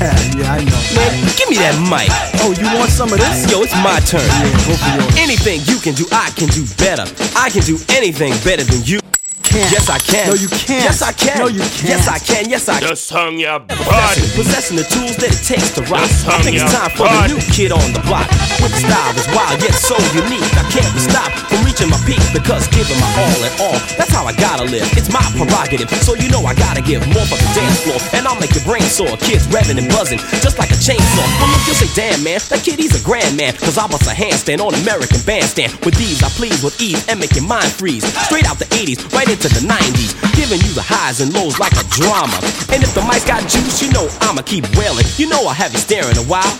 Yeah, 0.00 0.08
yeah, 0.34 0.56
I 0.56 0.64
know. 0.64 0.80
Man, 0.96 1.12
give 1.36 1.48
me 1.52 1.60
that 1.60 1.76
mic. 1.86 2.08
Oh, 2.42 2.50
you 2.56 2.64
want 2.80 2.88
some 2.90 3.12
of 3.12 3.20
this? 3.20 3.44
Yo, 3.52 3.60
it's 3.60 3.76
my 3.84 4.00
turn. 4.08 4.24
Yeah, 4.24 4.48
go 4.66 4.72
for 4.74 4.90
yours. 4.96 5.14
Anything 5.20 5.60
you 5.68 5.76
can 5.78 5.92
do, 5.94 6.08
I 6.10 6.32
can 6.34 6.48
do 6.48 6.64
better. 6.80 7.04
I 7.36 7.50
can 7.52 7.62
do 7.62 7.76
anything 7.92 8.32
better 8.42 8.64
than 8.64 8.82
you. 8.88 8.98
Can't. 9.44 9.68
Yes, 9.68 9.90
I 9.92 9.98
can. 10.00 10.32
No, 10.32 10.34
you 10.34 10.48
can't. 10.48 10.80
Yes, 10.80 11.02
I 11.04 11.12
can. 11.12 11.36
No, 11.38 11.46
you 11.52 11.60
Yes, 11.60 11.76
can't. 11.76 11.88
Yes, 11.92 12.08
I 12.08 12.18
can. 12.24 12.42
Yes, 12.48 12.64
I 12.72 12.78
can. 12.80 12.88
The 12.88 12.96
song 12.96 13.36
your 13.36 13.60
Possessing, 13.60 13.84
body. 13.92 14.22
possessing 14.32 14.76
the 14.80 14.86
tools 14.88 15.14
that 15.20 15.28
it 15.28 15.42
takes 15.44 15.68
to 15.76 15.82
rock. 15.92 16.00
Yes, 16.08 16.24
I 16.24 16.40
think 16.40 16.56
it's 16.56 16.64
I'm 16.72 16.88
time 16.88 16.90
for 16.96 17.04
your 17.04 17.20
the 17.20 17.28
new 17.36 17.42
kid 17.52 17.70
on 17.70 17.84
the 17.92 18.00
block. 18.08 18.24
With 18.64 18.72
the 18.72 18.80
style 18.80 19.12
is 19.12 19.28
wild 19.36 19.60
yet 19.60 19.76
so 19.76 19.98
unique. 20.16 20.46
I 20.56 20.64
can't 20.72 20.88
be 20.96 21.00
stopped 21.04 21.36
from 21.52 21.61
reaching 21.82 21.90
my 21.90 22.06
peak 22.06 22.22
because 22.32 22.68
giving 22.68 22.98
my 23.00 23.10
all 23.18 23.40
and 23.42 23.54
all. 23.60 23.78
That's 23.98 24.10
how 24.10 24.26
I 24.26 24.32
gotta 24.34 24.64
live. 24.64 24.86
It's 24.96 25.10
my 25.12 25.22
prerogative, 25.34 25.90
so 26.02 26.14
you 26.14 26.28
know 26.30 26.42
I 26.44 26.54
gotta 26.54 26.82
give 26.82 27.02
more 27.08 27.26
for 27.26 27.38
the 27.38 27.50
dance 27.54 27.82
floor. 27.82 27.98
And 28.14 28.26
I'll 28.26 28.38
make 28.38 28.54
your 28.54 28.64
brain 28.64 28.82
sore. 28.82 29.16
Kids 29.18 29.46
revving 29.48 29.78
and 29.78 29.88
buzzing 29.88 30.18
just 30.42 30.58
like 30.58 30.70
a 30.70 30.78
chainsaw. 30.78 31.26
Well, 31.40 31.50
look, 31.50 31.62
you'll 31.66 31.78
say, 31.78 31.90
damn 31.94 32.22
man, 32.22 32.40
that 32.50 32.62
kid 32.62 32.78
he's 32.78 32.94
a 32.94 33.02
grand 33.04 33.36
man. 33.36 33.54
Cause 33.54 33.78
I 33.78 33.86
bust 33.86 34.06
a 34.06 34.14
handstand 34.14 34.60
on 34.60 34.74
American 34.82 35.20
bandstand. 35.26 35.72
With 35.84 35.94
these, 35.96 36.22
I 36.22 36.28
please 36.38 36.62
with 36.62 36.80
ease 36.80 37.02
and 37.08 37.18
make 37.18 37.34
your 37.34 37.46
mind 37.46 37.70
freeze. 37.72 38.04
Straight 38.26 38.46
out 38.46 38.58
the 38.58 38.70
80s, 38.70 39.02
right 39.12 39.28
into 39.28 39.48
the 39.48 39.64
90s. 39.66 40.14
Giving 40.36 40.60
you 40.62 40.72
the 40.74 40.84
highs 40.84 41.20
and 41.20 41.32
lows 41.34 41.58
like 41.58 41.74
a 41.74 41.84
drama. 41.90 42.38
And 42.70 42.82
if 42.82 42.94
the 42.94 43.02
mic's 43.02 43.26
got 43.26 43.42
juice, 43.48 43.82
you 43.82 43.90
know 43.92 44.08
I'ma 44.22 44.42
keep 44.42 44.64
wailing. 44.76 45.06
You 45.16 45.28
know 45.28 45.46
I 45.46 45.54
have 45.54 45.72
you 45.72 45.78
staring 45.78 46.16
a 46.16 46.26
while. 46.26 46.52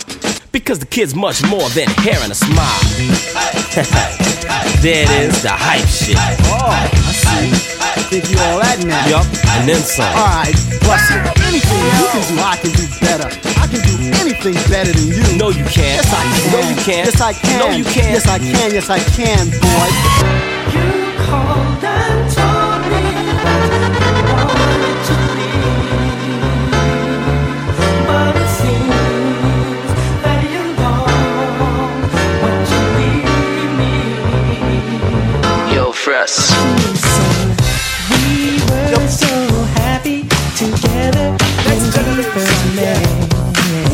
Because 0.53 0.77
the 0.77 0.85
kid's 0.85 1.15
much 1.15 1.41
more 1.49 1.67
than 1.73 1.89
hair 2.05 2.21
and 2.21 2.31
a 2.31 2.35
smile. 2.35 2.53
there 4.85 5.01
it 5.01 5.09
is, 5.09 5.41
the 5.41 5.49
hype 5.49 5.81
shit. 5.89 6.13
Oh, 6.45 6.69
I 6.69 6.85
see. 7.09 7.49
Think 8.13 8.29
you 8.29 8.37
all 8.37 8.61
that 8.61 8.77
now? 8.85 9.01
Yup, 9.09 9.25
and 9.57 9.65
then 9.67 9.81
some. 9.81 10.05
Alright, 10.13 10.53
bust 10.85 11.09
it. 11.09 11.25
Anything 11.49 11.81
you 11.81 12.05
can 12.05 12.21
do, 12.29 12.37
I 12.37 12.53
can 12.61 12.69
do 12.69 12.85
better. 13.01 13.25
I 13.57 13.65
can 13.65 13.81
do 13.81 13.97
anything 14.21 14.53
better 14.69 14.93
than 14.93 15.09
you. 15.09 15.25
No, 15.41 15.49
you 15.49 15.65
can't. 15.65 15.97
Yes, 15.97 16.13
I 16.13 16.21
can. 16.21 16.53
No, 16.53 16.61
you 16.69 16.77
can't. 16.85 17.01
Yes, 17.09 17.17
I 17.17 17.33
can. 17.33 17.57
No, 17.57 17.73
you 17.73 17.83
can't. 17.89 18.13
Yes, 18.13 18.29
I 18.29 18.37
can. 18.37 18.69
Yes, 18.77 18.93
I 18.93 19.01
can, 19.01 19.49
boy. 19.57 19.89
You 20.69 21.17
called 21.25 21.81
me. 36.23 36.29
Yo, 36.29 36.29
Fresh. 36.29 36.51
We 38.09 38.61
were 38.69 39.07
so 39.07 39.27
happy 39.75 40.21
together 40.55 41.35
when 41.65 42.17
we 42.17 42.23
first 42.23 42.75
met. 42.75 43.03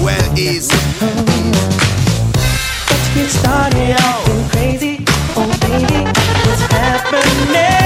Well, 0.04 0.38
easy. 0.38 0.76
But 2.88 3.02
you 3.16 3.26
started 3.26 3.96
acting 3.98 4.50
crazy. 4.50 5.06
Oh, 5.36 5.48
baby, 5.62 6.04
what's 6.46 6.62
happening? 6.72 7.79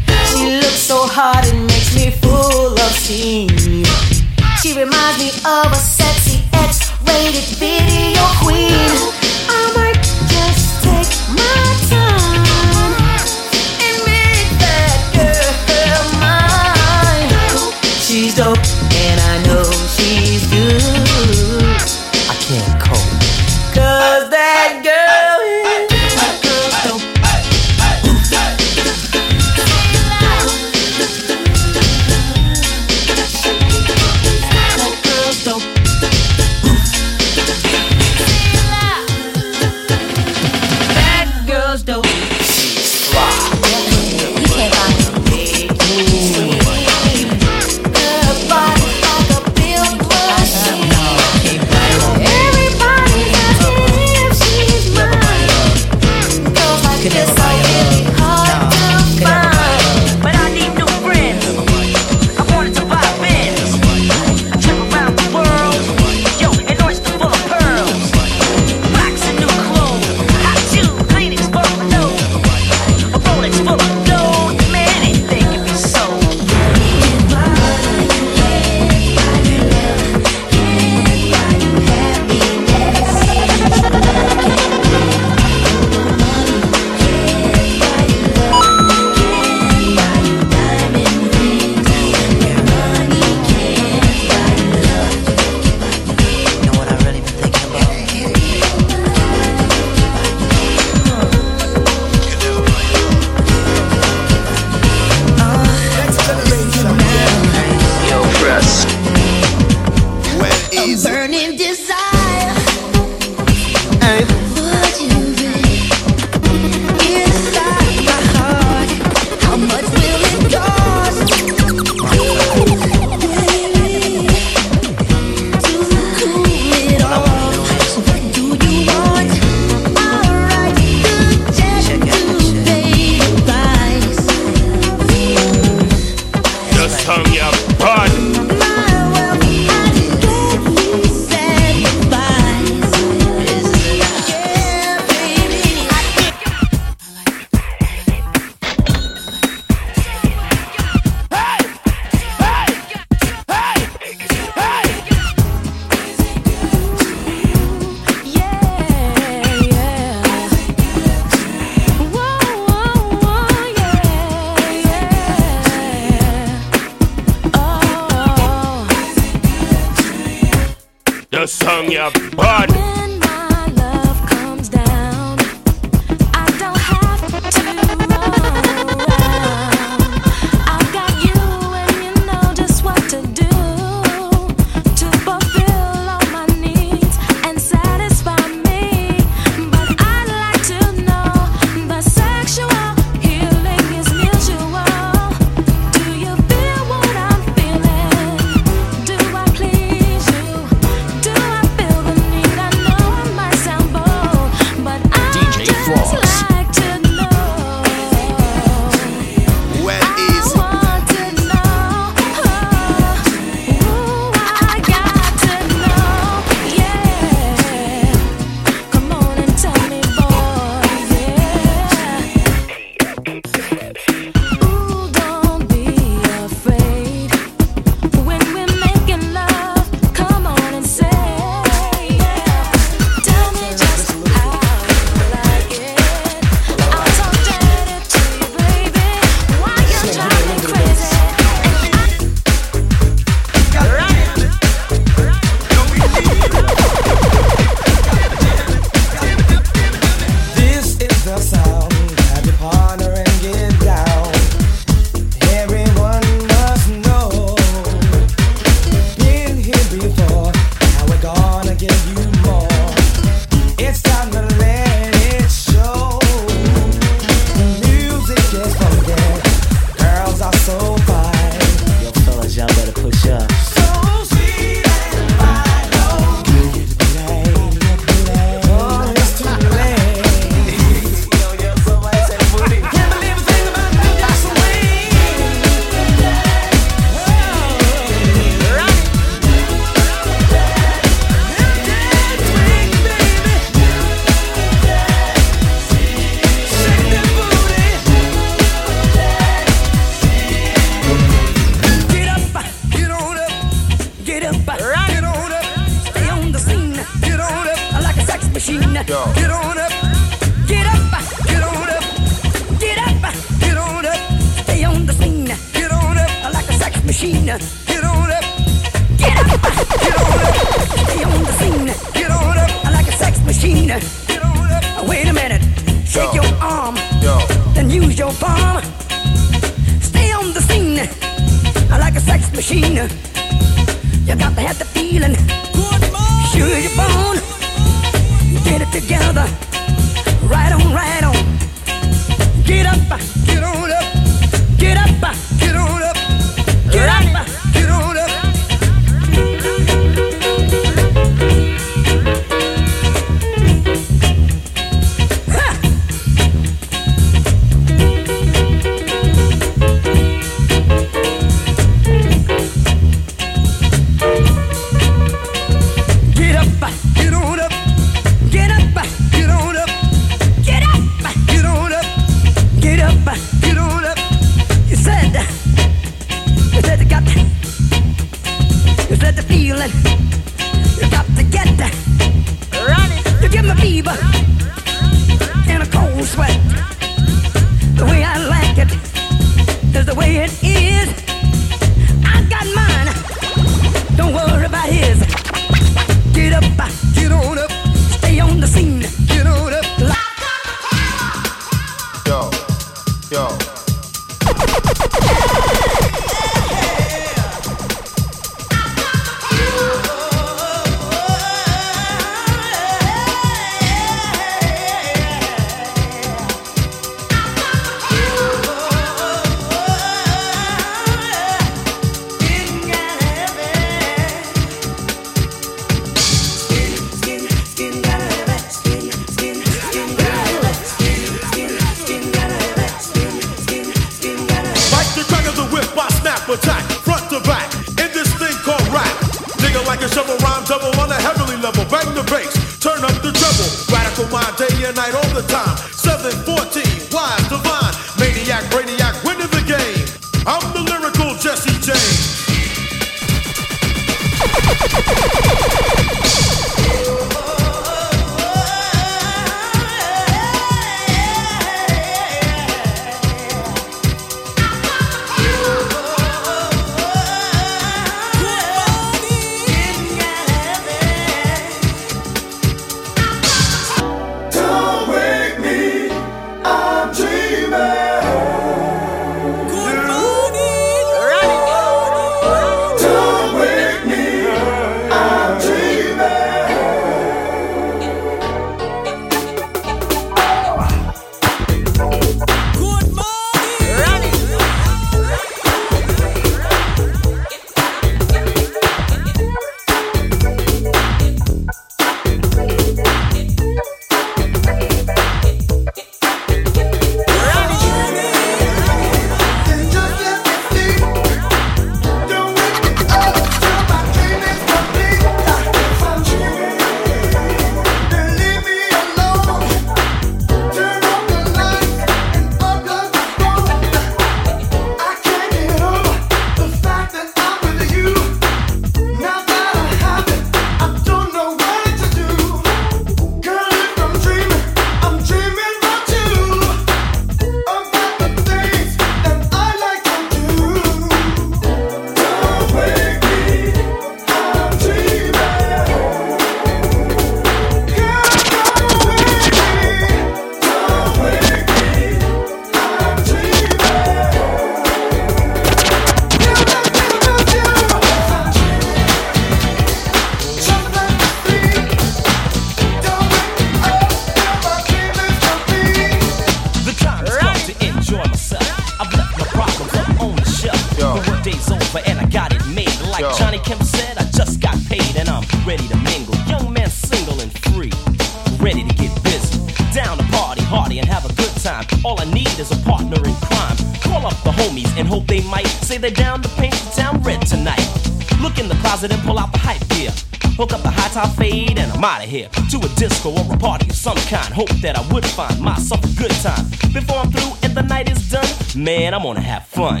out 592.16 592.24
of 592.24 592.30
here 592.30 592.48
to 592.70 592.78
a 592.78 592.88
disco 592.96 593.30
or 593.30 593.54
a 593.54 593.58
party 593.58 593.88
of 593.90 593.96
some 593.96 594.16
kind. 594.28 594.52
Hope 594.54 594.70
that 594.80 594.96
I 594.96 595.06
would 595.12 595.26
find 595.26 595.60
myself 595.60 596.02
a 596.02 596.18
good 596.18 596.30
time 596.42 596.64
before 596.92 597.16
I'm 597.16 597.30
through 597.30 597.52
and 597.62 597.76
the 597.76 597.82
night 597.82 598.10
is 598.10 598.30
done. 598.30 598.46
Man, 598.74 599.12
I'm 599.12 599.22
gonna 599.22 599.40
have 599.40 599.66
fun. 599.66 600.00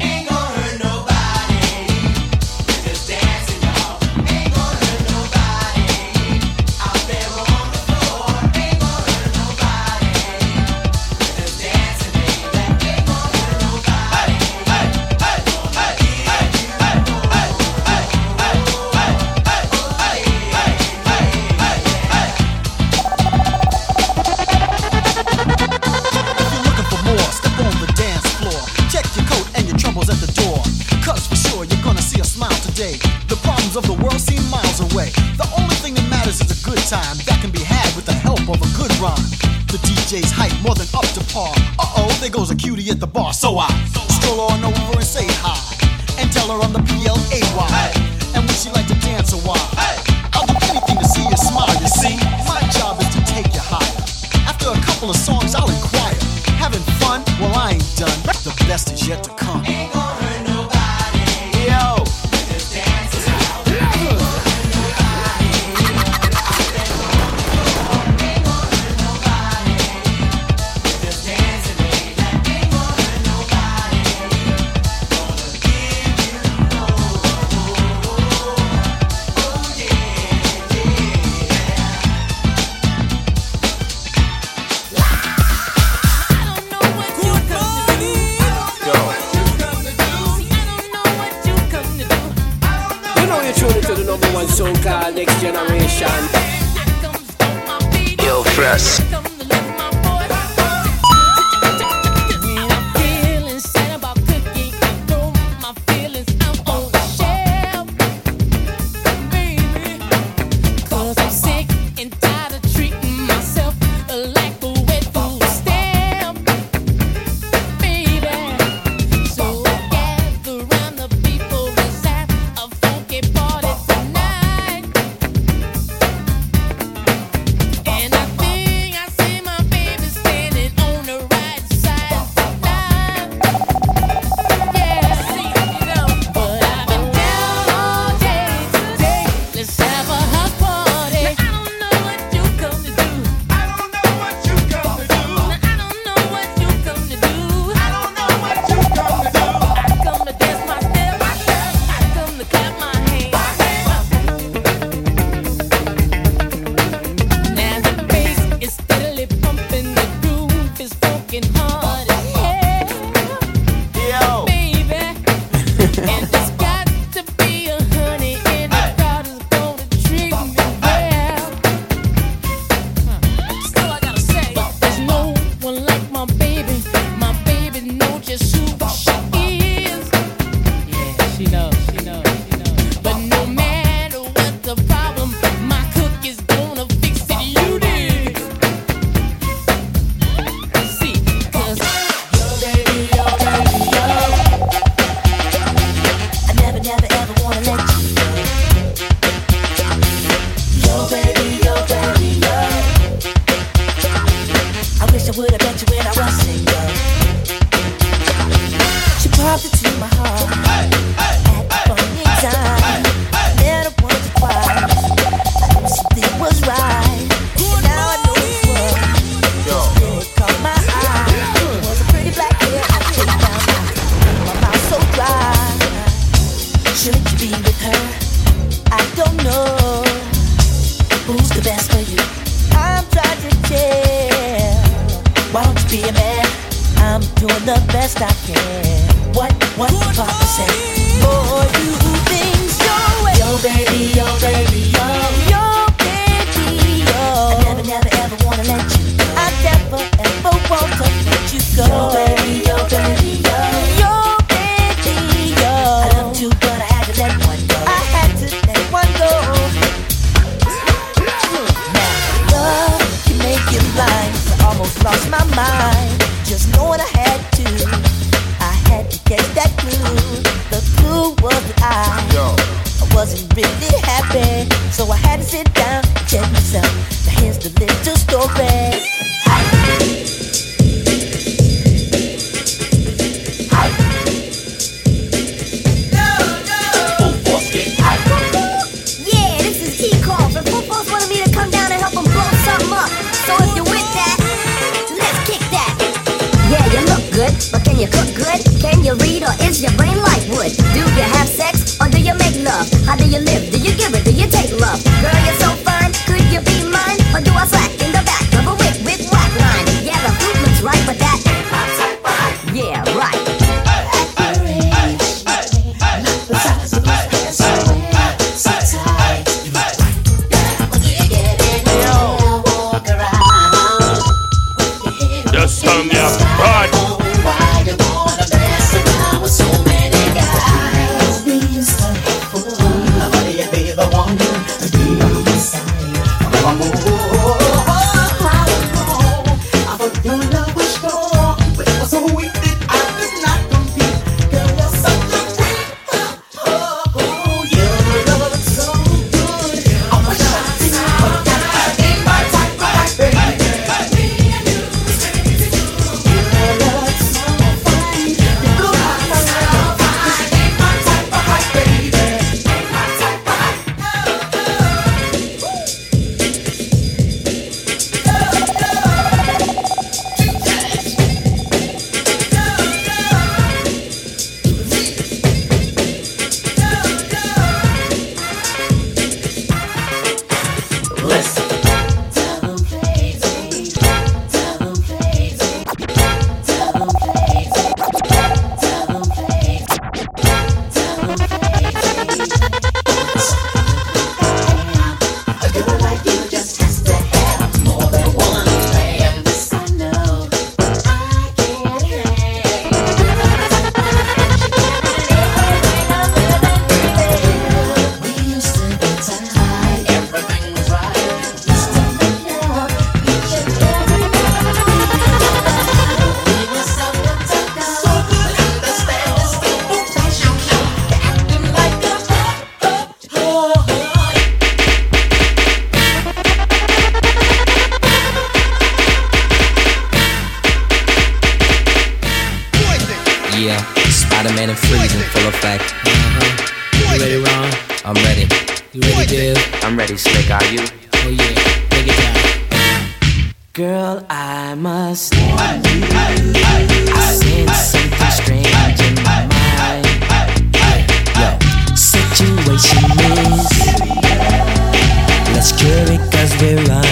where 456.60 456.90
I 456.90 457.05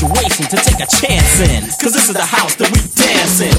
situation 0.00 0.46
to 0.46 0.56
take 0.56 0.80
a 0.80 0.86
chance 0.86 1.40
in. 1.40 1.62
Cause 1.78 1.92
this 1.92 2.08
is 2.08 2.14
the 2.14 2.24
house 2.24 2.54
that 2.54 2.70
we 2.72 2.80
dance 2.96 3.40
in. 3.40 3.52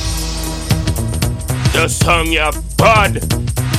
Just 1.71 2.03
song, 2.03 2.31
your 2.31 2.51
bud. 2.77 3.70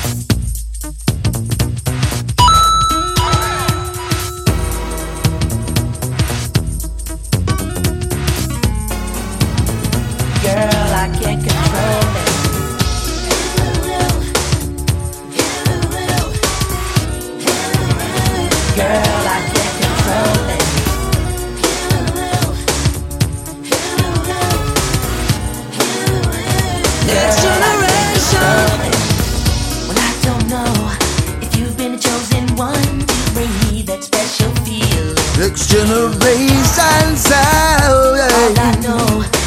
next 35.43 35.71
generation's 35.71 37.33
out. 37.33 37.91
All 37.91 38.61
I 38.61 38.79
know 38.81 39.42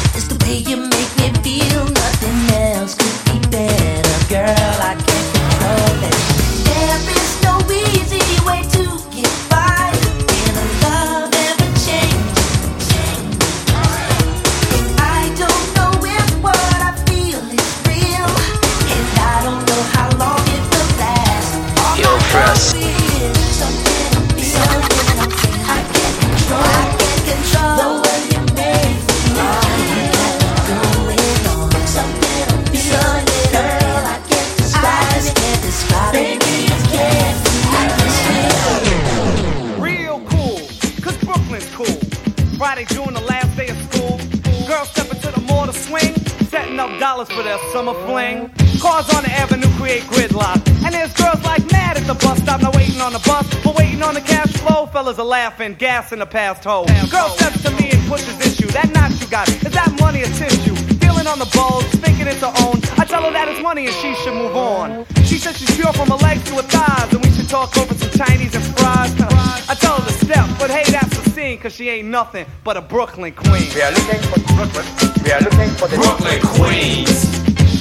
for 47.36 47.42
their 47.42 47.58
summer 47.70 47.92
fling. 48.06 48.48
Cars 48.80 49.08
on 49.14 49.22
the 49.22 49.30
avenue 49.30 49.68
create 49.76 50.02
gridlock. 50.04 50.56
And 50.84 50.94
there's 50.94 51.12
girls 51.12 51.42
like 51.44 51.70
mad 51.70 51.98
at 51.98 52.06
the 52.06 52.14
bus 52.14 52.38
stop, 52.40 52.62
not 52.62 52.74
waiting 52.74 53.00
on 53.02 53.12
the 53.12 53.18
bus, 53.20 53.44
but 53.62 53.76
waiting 53.76 54.02
on 54.02 54.14
the 54.14 54.22
cash 54.22 54.52
flow. 54.56 54.86
Fellas 54.86 55.18
are 55.18 55.24
laughing, 55.24 55.74
gas 55.74 56.12
in 56.12 56.20
the 56.20 56.26
past 56.26 56.64
hole. 56.64 56.86
Girl 57.10 57.28
steps 57.28 57.62
to 57.62 57.70
me 57.72 57.90
and 57.90 58.02
pushes 58.08 58.40
issue. 58.40 58.68
That 58.68 58.90
knot 58.94 59.12
you 59.20 59.28
got, 59.28 59.48
is 59.48 59.74
that 59.74 59.92
money 60.00 60.22
or 60.22 60.32
tissue? 60.40 60.74
Feeling 61.04 61.26
on 61.26 61.38
the 61.38 61.50
balls, 61.54 61.84
thinking 62.00 62.26
it's 62.26 62.40
her 62.40 62.54
own. 62.64 62.80
I 62.96 63.04
tell 63.04 63.22
her 63.22 63.32
that 63.32 63.48
it's 63.48 63.62
money 63.62 63.86
and 63.86 63.94
she 63.96 64.14
should 64.14 64.34
move 64.34 64.56
on. 64.56 65.04
She 65.24 65.36
says 65.36 65.58
she's 65.58 65.76
pure 65.76 65.92
from 65.92 66.08
her 66.08 66.16
legs 66.16 66.42
to 66.44 66.54
her 66.56 66.62
thighs, 66.62 67.12
and 67.12 67.22
we 67.22 67.30
should 67.32 67.50
talk 67.50 67.76
over 67.76 67.94
some 67.94 68.10
Chinese 68.12 68.54
and 68.54 68.64
fries. 68.78 69.45
I 69.68 69.74
tell 69.74 69.98
her 69.98 70.06
to 70.06 70.12
step, 70.24 70.46
but 70.60 70.70
hey, 70.70 70.84
that's 70.92 71.18
the 71.18 71.30
scene, 71.30 71.58
cause 71.58 71.74
she 71.74 71.88
ain't 71.88 72.06
nothing 72.06 72.46
but 72.62 72.76
a 72.76 72.80
Brooklyn 72.80 73.34
queen. 73.34 73.66
We 73.74 73.82
are 73.82 73.90
looking 73.90 74.22
for 74.30 74.38
Brooklyn. 74.54 74.86
We 75.24 75.32
are 75.32 75.40
looking 75.40 75.70
for 75.74 75.88
the 75.88 75.96
Brooklyn 75.98 76.38
Queens. 76.54 77.26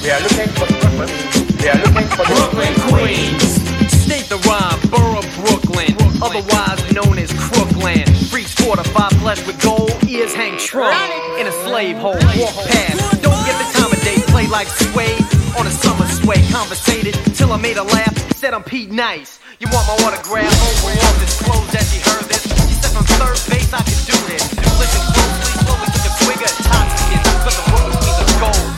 We 0.01 0.09
are 0.09 0.21
looking 0.21 0.49
for 0.57 0.65
Brooklyn. 0.81 1.09
We 1.61 1.69
are 1.69 1.77
looking 1.85 2.09
for 2.09 2.25
Brooklyn 2.25 2.73
Queens. 2.89 3.61
State 3.93 4.25
the 4.33 4.41
rhyme, 4.49 4.81
borough 4.89 5.21
Brooklyn, 5.45 5.93
otherwise 6.25 6.81
known 6.89 7.19
as 7.21 7.29
Crooklyn. 7.37 8.05
Freaks 8.33 8.55
fortified 8.55 9.13
flesh 9.21 9.45
with 9.45 9.61
gold, 9.61 9.93
ears 10.09 10.33
hang 10.33 10.57
true 10.57 10.89
in 11.37 11.45
a 11.45 11.53
slave 11.69 11.97
hole. 11.97 12.17
Walk 12.41 12.57
past, 12.65 13.21
don't 13.21 13.37
get 13.45 13.53
the 13.61 13.69
time 13.77 13.93
of 13.93 14.01
day, 14.01 14.17
play 14.33 14.47
like 14.47 14.67
Sway 14.67 15.13
on 15.53 15.67
a 15.67 15.71
summer 15.71 16.07
sway. 16.07 16.41
Conversated 16.49 17.13
till 17.35 17.51
I 17.51 17.57
made 17.57 17.77
a 17.77 17.83
laugh, 17.83 18.15
said 18.33 18.55
I'm 18.55 18.63
Pete 18.63 18.91
Nice. 18.91 19.39
You 19.57 19.67
want 19.71 19.87
my 19.87 19.95
autograph? 20.03 20.51
Overall 20.51 21.19
disclosed 21.19 21.73
as 21.75 21.87
she 21.89 21.99
heard 22.03 22.25
this. 22.27 22.43
She 22.43 22.75
said 22.75 22.91
from 22.91 23.05
3rd 23.05 23.39
Bass 23.49 23.71
I 23.71 23.79
could 23.87 24.03
do 24.03 24.17
this. 24.27 24.43
Listen 24.51 24.99
closely, 25.15 25.55
slowly 25.63 25.87
a 25.95 26.11
swig 26.19 26.41
of 26.43 26.51
intoxicant, 26.59 27.23
but 27.39 27.53
the 27.55 27.63
Brooklyn 27.71 27.95
Queens 28.03 28.19
of 28.19 28.39
gold. 28.41 28.74